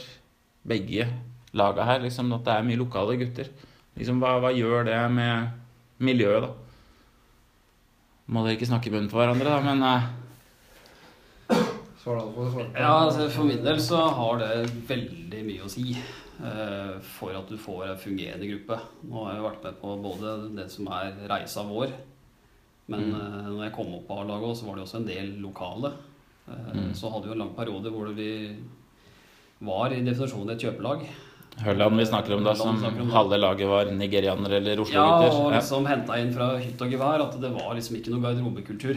begge 0.67 1.09
laga 1.55 1.85
her 1.85 2.01
liksom, 2.05 2.33
at 2.33 2.45
det 2.47 2.53
er 2.55 2.63
mye 2.67 2.77
lokale 2.81 3.17
gutter? 3.19 3.49
Liksom, 3.99 4.21
hva, 4.23 4.37
hva 4.43 4.51
gjør 4.55 4.85
det 4.87 4.99
med 5.15 5.49
miljøet, 5.99 6.43
da? 6.43 6.51
Må 8.35 8.43
dere 8.45 8.57
ikke 8.57 8.67
snakke 8.71 8.89
i 8.89 8.95
munnen 8.95 9.11
på 9.11 9.19
hverandre, 9.21 9.51
da, 9.51 9.61
men 9.61 9.83
eh, 9.85 10.07
Svar 12.05 12.21
på 12.35 12.47
svar. 12.53 12.67
Ja, 12.77 12.93
altså 13.07 13.29
For 13.33 13.45
min 13.49 13.63
del 13.65 13.79
så 13.81 14.01
har 14.13 14.41
det 14.43 14.51
veldig 14.89 15.43
mye 15.47 15.65
å 15.65 15.71
si 15.73 15.95
eh, 15.97 16.97
for 17.17 17.33
at 17.39 17.49
du 17.49 17.57
får 17.61 17.87
en 17.91 18.01
fungerende 18.01 18.49
gruppe. 18.51 18.77
Nå 19.09 19.23
har 19.25 19.39
jeg 19.39 19.45
vært 19.47 19.63
med 19.69 19.79
på 19.81 19.95
både 20.05 20.35
det 20.59 20.67
som 20.73 20.89
er 20.93 21.15
reisa 21.31 21.65
vår, 21.69 21.95
men 22.93 23.07
Mm. 23.09 23.15
eh, 23.21 23.47
når 23.49 23.63
jeg 23.65 23.73
kom 23.79 23.95
opp 23.97 24.07
på 24.09 24.19
A-laget 24.21 24.59
så 24.59 24.67
var 24.69 24.77
det 24.77 24.85
også 24.85 24.99
en 25.01 25.09
del 25.09 25.31
lokale. 25.41 25.93
Eh, 26.49 26.73
Mm. 26.75 26.95
Så 26.95 27.11
hadde 27.13 27.27
vi 27.29 27.33
en 27.33 27.39
lang 27.39 27.55
periode 27.57 27.91
hvor 27.91 28.11
vi 28.15 28.57
var 29.65 29.93
i 29.93 30.03
definisjonen 30.05 30.51
et 30.55 30.61
kjøpelag. 30.61 31.07
Hølland 31.65 31.97
vi 31.97 32.05
snakker 32.05 32.35
om 32.37 32.45
da, 32.45 32.53
som 32.59 32.81
om 32.85 33.11
halve 33.15 33.39
laget 33.39 33.69
var 33.71 33.85
nigerianere 33.95 34.57
eller 34.59 34.75
Ja, 34.77 34.83
Oslo-gutter. 34.83 35.37
og 35.39 35.53
Ja. 35.53 35.59
liksom 35.61 35.87
henta 35.87 36.19
inn 36.19 36.33
fra 36.35 36.59
hytt 36.59 36.81
og 36.83 36.91
gevær 36.91 37.23
at 37.29 37.41
det 37.41 37.51
var 37.53 37.75
liksom 37.75 37.97
ikke 37.97 38.11
noe 38.11 38.21
garderobekultur. 38.21 38.97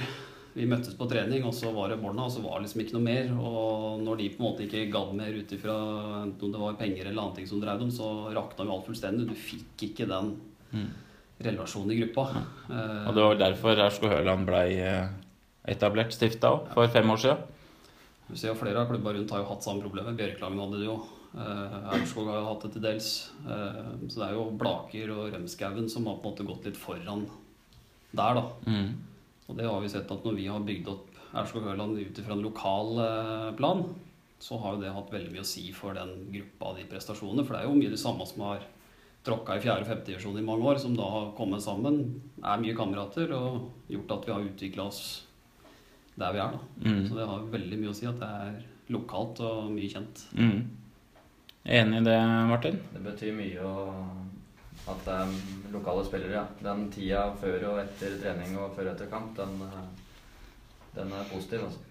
Vi 0.56 0.66
møttes 0.66 0.96
på 0.98 1.08
trening, 1.08 1.44
og 1.46 1.54
så 1.54 1.72
var 1.72 1.90
det 1.90 2.02
Borna, 2.02 2.24
og 2.26 2.32
så 2.32 2.42
var 2.42 2.58
det 2.60 2.64
liksom 2.66 2.82
ikke 2.82 2.94
noe 2.94 3.04
mer. 3.04 3.30
Og 3.40 4.02
når 4.02 4.18
de 4.18 4.30
på 4.30 4.40
en 4.42 4.48
måte 4.48 4.66
ikke 4.66 4.92
gadd 4.92 5.14
mer 5.14 5.30
ut 5.38 5.52
ifra 5.54 6.24
om 6.24 6.52
det 6.52 6.60
var 6.60 6.74
penger 6.74 7.06
eller 7.06 7.22
annet 7.22 7.48
som 7.48 7.62
dreide 7.62 7.80
dem, 7.80 7.92
så 7.92 8.34
rakna 8.34 8.66
jo 8.66 8.72
alt 8.74 8.88
fullstendig. 8.88 9.28
Du 9.28 9.36
fikk 9.36 9.78
ikke 9.94 10.08
den 10.08 10.42
Mm. 10.74 10.90
relasjonen 11.40 11.92
i 11.92 12.02
gruppa. 12.02 12.44
Ja. 12.70 13.08
Og 13.08 13.14
det 13.14 13.24
var 13.24 13.36
derfor 13.36 13.78
Ersko 13.78 14.08
Høland 14.10 14.48
blei 14.48 14.80
eh, 14.80 15.08
etablert, 15.68 16.16
stifta 16.16 16.54
òg, 16.56 16.72
for 16.74 16.90
fem 16.94 17.14
år 17.14 17.22
siden. 17.24 17.46
Du 18.28 18.36
ser 18.36 18.52
jo 18.52 18.58
Flere 18.60 18.82
av 18.82 18.90
klubba 18.90 19.14
rundt 19.16 19.32
har 19.32 19.44
jo 19.44 19.52
hatt 19.52 19.64
samme 19.64 19.84
problemet. 19.84 20.18
Bjørklagen 20.20 20.60
hadde 20.60 20.82
det 20.82 20.88
jo. 20.90 20.98
Uh, 21.38 21.92
Aurskog 21.94 22.28
har 22.32 22.40
jo 22.42 22.48
hatt 22.48 22.64
det 22.66 22.72
til 22.76 22.84
dels. 22.84 23.10
Eh, 23.46 23.92
så 24.08 24.22
det 24.22 24.26
er 24.30 24.34
jo 24.36 24.48
Blaker 24.58 25.12
og 25.14 25.28
Rømskauen 25.36 25.90
som 25.92 26.08
har 26.10 26.18
på 26.18 26.26
en 26.26 26.34
måte 26.34 26.48
gått 26.48 26.68
litt 26.68 26.80
foran 26.80 27.28
der, 28.18 28.40
da. 28.40 28.44
Mm. 28.66 28.96
Og 29.48 29.60
det 29.60 29.68
har 29.68 29.84
vi 29.84 29.92
sett 29.92 30.12
at 30.12 30.26
når 30.26 30.36
vi 30.40 30.48
har 30.50 30.66
bygd 30.66 30.90
opp 30.92 31.22
Aurskog-Høland 31.38 32.00
ut 32.00 32.20
ifra 32.20 32.36
en 32.36 32.44
lokal 32.44 33.00
eh, 33.04 33.52
plan, 33.60 33.84
så 34.44 34.58
har 34.62 34.76
jo 34.76 34.82
det 34.84 34.96
hatt 34.96 35.14
veldig 35.14 35.34
mye 35.34 35.44
å 35.44 35.50
si 35.50 35.70
for 35.76 35.98
den 35.98 36.28
gruppa 36.34 36.72
av 36.72 36.80
de 36.80 36.88
prestasjonene. 36.90 37.46
For 37.46 37.56
det 37.56 37.62
er 37.62 37.70
jo 37.70 37.78
mye 37.78 37.94
de 37.94 38.02
samme 38.02 38.28
som 38.28 38.44
har 38.48 38.66
tråkka 39.28 39.58
i 39.58 39.64
fjerde- 39.64 39.84
og 39.84 39.92
femtedivisjon 39.92 40.40
i 40.40 40.46
mange 40.46 40.68
år, 40.68 40.82
som 40.82 40.96
da 40.98 41.08
har 41.12 41.32
kommet 41.38 41.64
sammen, 41.64 42.02
er 42.44 42.62
mye 42.62 42.76
kamerater 42.78 43.34
og 43.36 43.92
gjort 43.92 44.14
at 44.16 44.28
vi 44.28 44.36
har 44.36 44.46
utvikla 44.52 44.88
oss 44.88 45.02
der 46.18 46.34
vi 46.34 46.40
er. 46.42 46.56
da. 46.58 46.90
Mm. 46.90 47.02
Så 47.08 47.16
det 47.18 47.28
har 47.30 47.48
veldig 47.54 47.80
mye 47.82 47.92
å 47.94 47.98
si 47.98 48.08
at 48.10 48.20
det 48.22 48.30
er 48.48 48.56
lokalt 48.94 49.40
og 49.46 49.72
mye 49.74 49.90
kjent. 49.92 50.24
Mm. 50.38 50.62
Enig 51.78 52.00
i 52.02 52.06
det, 52.08 52.18
Martin? 52.50 52.80
Det 52.94 53.02
betyr 53.04 53.36
mye 53.36 53.66
å, 53.68 53.74
at 54.88 55.02
det 55.06 55.18
er 55.18 55.36
lokale 55.74 56.06
spillere, 56.08 56.38
ja. 56.40 56.46
Den 56.64 56.86
tida 56.94 57.26
før 57.42 57.68
og 57.74 57.82
etter 57.84 58.16
trening 58.22 58.56
og 58.58 58.74
før 58.78 58.88
og 58.90 58.94
etter 58.96 59.10
kamp, 59.12 59.34
den, 59.38 59.58
den 60.96 61.12
er 61.12 61.28
positiv, 61.34 61.68
altså. 61.68 61.84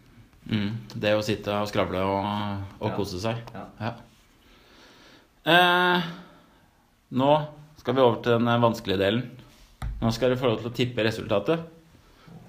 Mm. 0.47 0.71
Det 0.95 1.13
å 1.19 1.23
sitte 1.27 1.55
og 1.61 1.67
skravle 1.69 2.01
og, 2.07 2.27
og 2.81 2.89
Ja. 2.91 2.95
kose 2.97 3.19
seg. 3.21 3.41
Ja. 3.83 3.93
Eh, 5.47 6.03
nå 7.19 7.31
skal 7.79 7.95
vi 7.95 8.03
over 8.03 8.23
til 8.23 8.39
den 8.39 8.63
vanskelige 8.63 8.99
delen. 9.03 9.25
Nå 10.01 10.11
skal 10.15 10.31
dere 10.33 10.41
få 10.41 10.51
lov 10.51 10.63
til 10.63 10.71
å 10.71 10.75
tippe 10.77 11.05
resultatet. 11.07 11.63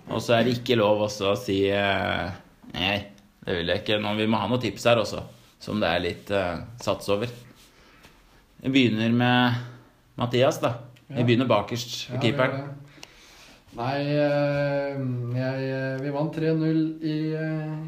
Og 0.08 0.24
så 0.24 0.38
er 0.38 0.48
det 0.48 0.58
ikke 0.58 0.78
lov 0.80 1.04
også 1.08 1.34
å 1.34 1.40
si 1.40 1.62
eh, 1.74 2.28
Nei, 2.74 2.96
det 3.44 3.60
vil 3.60 3.72
jeg 3.72 3.84
ikke. 3.84 4.00
Nå, 4.04 4.14
vi 4.20 4.28
må 4.30 4.40
ha 4.40 4.48
noen 4.50 4.64
tips 4.64 4.88
her 4.90 5.02
også, 5.02 5.24
som 5.64 5.80
det 5.82 5.90
er 5.90 6.04
litt 6.04 6.32
uh, 6.36 6.60
sats 6.84 7.08
over. 7.14 7.32
Vi 8.60 8.72
begynner 8.74 9.14
med 9.16 9.62
Mathias, 10.20 10.60
da. 10.60 10.74
Vi 11.08 11.24
begynner 11.24 11.48
bakerst 11.50 12.10
ved 12.12 12.26
keeperen. 12.26 12.60
Ja, 12.60 12.88
Nei, 13.78 13.98
eh, 14.10 15.02
jeg, 15.38 15.66
vi 16.02 16.12
vant 16.16 16.34
3-0 16.34 16.78
i, 17.06 17.18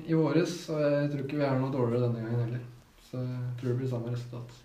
i 0.05 0.17
våres, 0.17 0.57
og 0.69 0.81
jeg 0.83 1.07
tror 1.09 1.23
ikke 1.23 1.39
vi 1.39 1.47
er 1.47 1.55
noe 1.57 1.73
dårligere 1.73 2.03
denne 2.05 2.25
gangen 2.25 2.43
heller. 2.43 2.65
Så 3.09 3.23
jeg 3.23 3.53
tror 3.57 3.71
det 3.71 3.77
blir 3.79 3.89
samme 3.89 4.13
resultat. 4.13 4.59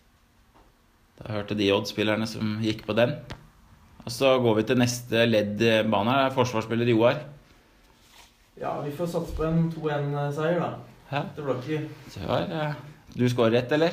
Da 1.16 1.30
hørte 1.32 1.56
de 1.56 1.70
Odd-spillerne 1.72 2.28
som 2.28 2.58
gikk 2.60 2.84
på 2.84 2.96
den. 2.98 3.14
Og 4.04 4.12
så 4.12 4.34
går 4.42 4.58
vi 4.58 4.66
til 4.68 4.80
neste 4.82 5.24
ledd 5.24 5.62
i 5.64 5.78
banen. 5.88 6.12
er 6.12 6.34
Forsvarsspiller 6.34 6.92
Joar. 6.92 7.22
Ja, 8.60 8.80
vi 8.80 8.90
får 8.94 9.06
satse 9.06 9.34
på 9.36 9.44
en 9.48 9.72
2-1-seier, 9.74 10.60
da. 10.60 10.68
Hæ? 11.10 11.20
Det 11.36 11.44
blir 11.44 11.54
ikke 11.62 11.88
Så 12.10 12.20
var, 12.26 12.38
eh, 12.50 12.74
Du 13.18 13.28
skårer 13.28 13.58
ett, 13.58 13.72
eller? 13.72 13.90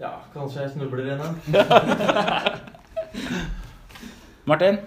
Ja, 0.00 0.10
kanskje 0.34 0.60
jeg 0.62 0.70
snubler 0.74 1.12
inn 1.12 1.18
da. 1.18 1.28
Martin? 4.50 4.78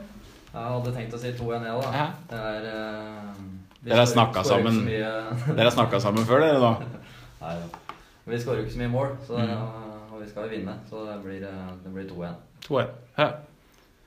Jeg 0.55 0.63
hadde 0.71 0.91
tenkt 0.95 1.13
å 1.15 1.19
si 1.19 1.31
2-1, 1.35 1.65
jeg, 1.65 1.81
da. 1.81 1.91
Ja. 1.95 2.05
Det 2.29 2.39
er 2.51 2.67
eh, 2.71 3.41
Dere 3.85 3.99
har 4.01 4.09
snakka 4.09 4.43
sammen. 4.47 4.79
Dere 4.87 5.67
har 5.67 5.73
snakka 5.75 5.99
sammen 6.03 6.25
før, 6.27 6.39
dere, 6.45 6.59
da? 6.63 6.73
Nei 7.43 7.55
da. 7.61 7.67
Men 8.25 8.33
Vi 8.35 8.39
skårer 8.41 8.61
jo 8.61 8.65
ikke 8.65 8.73
så 8.77 8.81
mye 8.81 8.93
mål, 8.95 9.11
så 9.27 9.37
det, 9.37 9.49
Mm. 9.55 10.13
og 10.15 10.21
vi 10.23 10.29
skal 10.29 10.43
jo 10.47 10.49
vinne. 10.55 10.73
Så 10.89 11.03
det 11.05 11.17
blir, 11.23 11.43
eh, 11.43 11.67
det 11.83 11.91
blir 11.93 12.07
2-1. 12.09 12.35
2-1. 12.65 12.87
Ja. 13.19 13.27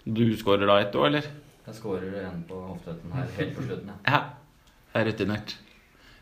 Du 0.09 0.25
skårer 0.41 0.67
da 0.67 0.79
ett 0.81 0.95
òg, 0.97 1.07
eller? 1.11 1.29
Jeg 1.69 1.75
skårer 1.77 2.25
en 2.31 2.45
på 2.49 2.57
hoftehøtten 2.65 3.13
her 3.13 3.27
helt 3.37 3.57
på 3.57 3.63
slutten. 3.69 3.91
Ja. 4.09 4.21
Er 4.99 5.07
rutinert. 5.07 5.55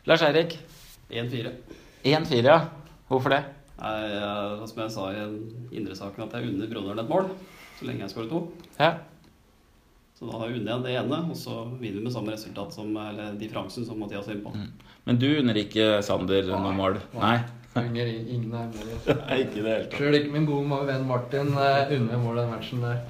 Lars 0.05 0.21
Eirik? 0.21 0.53
1-4. 1.09 1.49
1-4, 2.05 2.41
ja. 2.45 2.57
Hvorfor 3.09 3.33
det? 3.33 3.39
Nei, 3.77 3.93
jeg, 4.11 4.67
som 4.69 4.81
jeg 4.83 4.93
sa 4.93 5.05
i 5.09 5.17
den 5.17 5.69
indresaken, 5.79 6.27
at 6.27 6.35
jeg 6.37 6.51
unner 6.51 6.69
broderen 6.69 7.01
et 7.01 7.09
mål 7.09 7.31
så 7.77 7.87
lenge 7.87 8.05
jeg 8.05 8.13
skårer 8.13 8.29
to. 8.31 8.41
Ja. 8.79 8.91
Så 10.17 10.29
da 10.29 10.47
unner 10.47 10.71
jeg 10.71 10.83
det 10.85 10.93
ene, 10.97 11.19
og 11.29 11.37
så 11.37 11.59
vinner 11.77 11.99
vi 11.99 12.05
med 12.07 12.13
samme 12.13 12.33
resultat 12.33 12.73
som 12.73 12.93
eller 13.01 13.35
differansen 13.37 13.85
som 13.85 13.99
Mathias 14.01 14.29
er 14.29 14.37
inne 14.37 14.45
på. 14.47 14.53
Mm. 14.53 14.93
Men 15.09 15.19
du 15.21 15.27
unner 15.29 15.59
ikke 15.61 15.89
Sander 16.05 16.49
noe 16.49 16.73
mål? 16.77 16.97
Nei? 17.17 17.37
Unger, 17.77 18.09
ingen 18.09 18.53
er. 18.57 18.71
Nei, 19.21 19.41
ikke 19.43 19.61
det 19.61 19.67
hele 19.67 19.81
tatt. 19.85 19.99
Sjøl 19.99 20.17
ikke 20.21 20.33
min 20.33 20.47
gode 20.49 20.79
venn 20.89 21.05
Martin 21.09 21.51
uh, 21.53 21.93
unner 21.93 22.23
mål 22.23 22.41
den 22.41 22.53
matchen 22.55 22.81
der. 22.85 23.03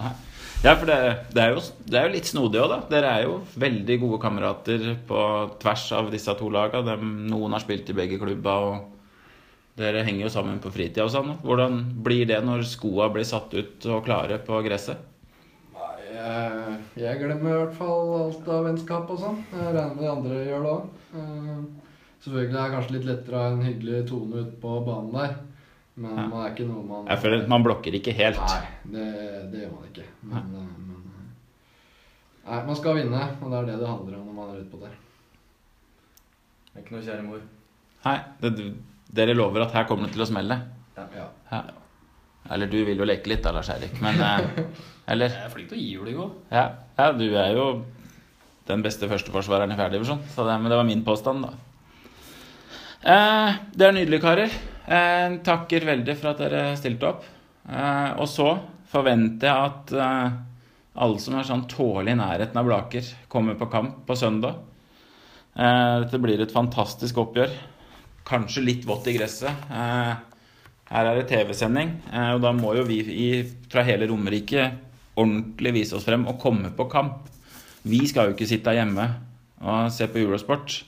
Ja, 0.64 0.74
for 0.74 0.90
det, 0.90 0.98
det, 1.36 1.42
er 1.44 1.52
jo, 1.54 1.62
det 1.86 1.98
er 2.00 2.08
jo 2.08 2.14
litt 2.16 2.28
snodig 2.28 2.60
òg, 2.64 2.72
da. 2.72 2.78
Dere 2.90 3.10
er 3.14 3.26
jo 3.28 3.36
veldig 3.62 3.98
gode 4.02 4.18
kamerater 4.24 4.88
på 5.08 5.20
tvers 5.62 5.84
av 5.94 6.10
disse 6.14 6.34
to 6.40 6.50
laga. 6.50 6.82
Noen 6.98 7.54
har 7.54 7.62
spilt 7.62 7.92
i 7.94 7.96
begge 7.98 8.18
klubba, 8.18 8.56
og 8.66 9.78
dere 9.78 10.02
henger 10.08 10.26
jo 10.26 10.32
sammen 10.34 10.58
på 10.64 10.72
fritida 10.74 11.06
og 11.06 11.14
sånn. 11.14 11.36
Hvordan 11.46 11.78
blir 12.04 12.26
det 12.30 12.40
når 12.42 12.66
skoa 12.66 13.12
blir 13.14 13.28
satt 13.30 13.54
ut 13.54 13.86
og 13.86 14.02
klare 14.08 14.40
på 14.48 14.58
gresset? 14.66 15.04
Nei, 15.78 15.94
jeg, 16.16 16.80
jeg 17.04 17.22
glemmer 17.22 17.54
i 17.54 17.60
hvert 17.62 17.78
fall 17.78 18.16
alt 18.24 18.50
av 18.50 18.66
vennskap 18.72 19.14
og 19.14 19.22
sånn. 19.22 19.44
Jeg 19.54 19.76
regner 19.78 19.94
med 19.94 20.02
de 20.02 20.10
andre 20.16 20.40
gjør 20.48 20.66
det 20.66 20.74
òg. 20.74 20.88
Selvfølgelig 22.26 22.58
er 22.58 22.64
det 22.64 22.74
kanskje 22.74 22.98
litt 22.98 23.08
lettere 23.12 23.38
å 23.38 23.44
ha 23.44 23.54
en 23.54 23.68
hyggelig 23.68 24.02
tone 24.10 24.42
ute 24.42 24.58
på 24.66 24.80
banen 24.90 25.14
der. 25.14 25.38
Men 25.98 26.14
Ja. 26.14 26.28
man 26.30 26.44
er 26.46 26.52
ikke 26.54 26.68
noe 26.70 26.84
man 26.86 27.08
Jeg 27.10 27.18
føler 27.24 27.48
Man 27.50 27.64
blokker 27.66 27.96
ikke 27.98 28.14
helt. 28.14 28.38
Nei, 28.38 28.68
det, 28.94 29.06
det 29.52 29.64
gjør 29.64 29.72
man 29.74 29.88
ikke. 29.90 30.04
Men, 30.22 30.36
ja. 30.38 30.44
men 30.52 31.00
eh, 31.18 32.52
Nei, 32.52 32.60
man 32.68 32.78
skal 32.80 32.96
vinne, 33.00 33.24
og 33.42 33.52
det 33.52 33.58
er 33.60 33.66
det 33.72 33.80
det 33.82 33.88
handler 33.90 34.20
om 34.20 34.28
når 34.30 34.36
man 34.38 34.52
er 34.54 34.60
ute 34.62 34.72
på 34.76 34.82
der. 34.84 34.94
Det 36.68 36.76
er 36.78 36.86
ikke 36.86 36.96
noe 36.96 37.08
kjære 37.08 37.26
mor. 37.26 37.42
Nei, 38.06 38.16
det, 38.44 38.68
dere 39.18 39.34
lover 39.36 39.66
at 39.66 39.74
her 39.74 39.88
kommer 39.90 40.06
det 40.08 40.14
til 40.16 40.24
å 40.28 40.30
smelle? 40.30 40.60
Ja. 40.98 41.28
Ja. 41.52 41.64
Eller 42.54 42.70
du 42.72 42.78
vil 42.88 43.02
jo 43.02 43.08
leke 43.10 43.28
litt 43.34 43.42
da, 43.44 43.52
Lars 43.58 43.70
Erik. 43.74 43.98
Men 44.04 44.22
eh, 44.22 44.64
Eller? 45.12 45.34
Jeg 45.34 45.48
er 45.50 45.52
flink 45.54 45.70
til 45.72 45.80
å 45.80 45.82
gi 45.82 45.92
juling 45.98 46.18
òg. 46.20 46.38
Ja, 46.52 46.66
ja, 47.00 47.12
du 47.16 47.26
er 47.32 47.52
jo 47.56 47.68
den 48.68 48.82
beste 48.84 49.08
førsteforsvareren 49.10 49.72
i 49.72 49.78
fjerdedivisjon. 49.80 50.20
Men 50.62 50.70
det 50.72 50.78
var 50.78 50.88
min 50.88 51.04
påstand, 51.08 51.48
da. 51.48 51.54
Eh, 53.08 53.60
det 53.74 53.88
er 53.88 53.96
nydelig, 53.96 54.20
karer. 54.24 54.52
Eh, 54.88 55.38
takker 55.44 55.84
veldig 55.84 56.16
for 56.16 56.32
at 56.32 56.42
dere 56.46 56.62
stilte 56.80 57.10
opp. 57.10 57.26
Eh, 57.68 58.12
og 58.16 58.28
så 58.32 58.54
forventer 58.88 59.50
jeg 59.50 59.72
at 59.72 59.92
eh, 60.00 60.38
alle 61.04 61.20
som 61.22 61.36
er 61.36 61.48
sånn 61.48 61.66
tålelig 61.70 62.16
i 62.16 62.20
nærheten 62.22 62.58
av 62.58 62.70
Blaker, 62.70 63.12
kommer 63.30 63.58
på 63.60 63.68
kamp 63.72 64.00
på 64.08 64.16
søndag. 64.18 64.62
Eh, 65.58 65.94
dette 66.06 66.22
blir 66.24 66.42
et 66.42 66.56
fantastisk 66.56 67.20
oppgjør. 67.26 67.52
Kanskje 68.28 68.64
litt 68.64 68.88
vått 68.88 69.12
i 69.12 69.18
gresset. 69.18 69.68
Eh, 69.68 70.16
her 70.88 71.12
er 71.12 71.20
det 71.20 71.28
TV-sending, 71.34 71.94
eh, 72.14 72.32
og 72.38 72.42
da 72.46 72.56
må 72.56 72.74
jo 72.78 72.88
vi 72.88 73.02
i, 73.12 73.30
fra 73.68 73.84
hele 73.84 74.08
Romerike 74.08 74.72
ordentlig 75.18 75.82
vise 75.82 75.98
oss 75.98 76.08
frem 76.08 76.24
og 76.30 76.40
komme 76.40 76.72
på 76.72 76.88
kamp. 76.92 77.28
Vi 77.88 78.06
skal 78.08 78.30
jo 78.30 78.38
ikke 78.38 78.48
sitte 78.48 78.76
hjemme 78.78 79.10
og 79.60 79.92
se 79.92 80.08
på 80.08 80.22
Eurosport 80.22 80.84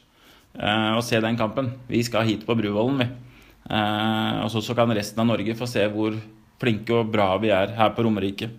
og 0.60 1.00
se 1.06 1.18
den 1.24 1.38
kampen. 1.40 1.70
Vi 1.88 2.02
skal 2.04 2.26
hit 2.28 2.44
på 2.46 2.54
Bruvollen, 2.58 3.00
vi. 3.00 3.29
Eh, 3.70 4.40
og 4.44 4.50
så, 4.52 4.64
så 4.66 4.76
kan 4.78 4.90
resten 4.98 5.22
av 5.22 5.30
Norge 5.30 5.56
få 5.58 5.68
se 5.70 5.84
hvor 5.94 6.18
flinke 6.60 6.96
og 6.98 7.12
bra 7.14 7.32
vi 7.42 7.52
er 7.54 7.76
her 7.78 7.94
på 7.96 8.06
Romerike. 8.06 8.50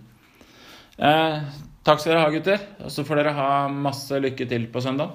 Eh, 0.97 1.35
takk 1.83 2.01
skal 2.01 2.13
dere 2.13 2.23
ha, 2.23 2.31
gutter. 2.33 2.63
Og 2.85 2.93
så 2.93 3.05
får 3.07 3.21
dere 3.21 3.35
ha 3.37 3.51
masse 3.71 4.21
lykke 4.23 4.47
til 4.49 4.69
på 4.71 4.83
søndag. 4.83 5.13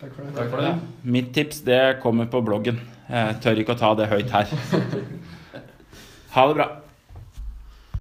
Takk 0.00 0.14
for 0.14 0.24
det. 0.24 0.34
Takk 0.38 0.52
for 0.54 0.64
det. 0.64 0.74
Mitt 1.16 1.34
tips 1.36 1.64
det 1.66 1.82
kommer 2.04 2.30
på 2.30 2.42
bloggen. 2.46 2.80
Jeg 3.10 3.40
tør 3.42 3.60
ikke 3.60 3.74
å 3.74 3.80
ta 3.80 3.94
det 3.98 4.10
høyt 4.12 4.36
her. 4.36 4.54
Ha 6.30 6.44
det 6.46 6.54
bra. 6.54 6.64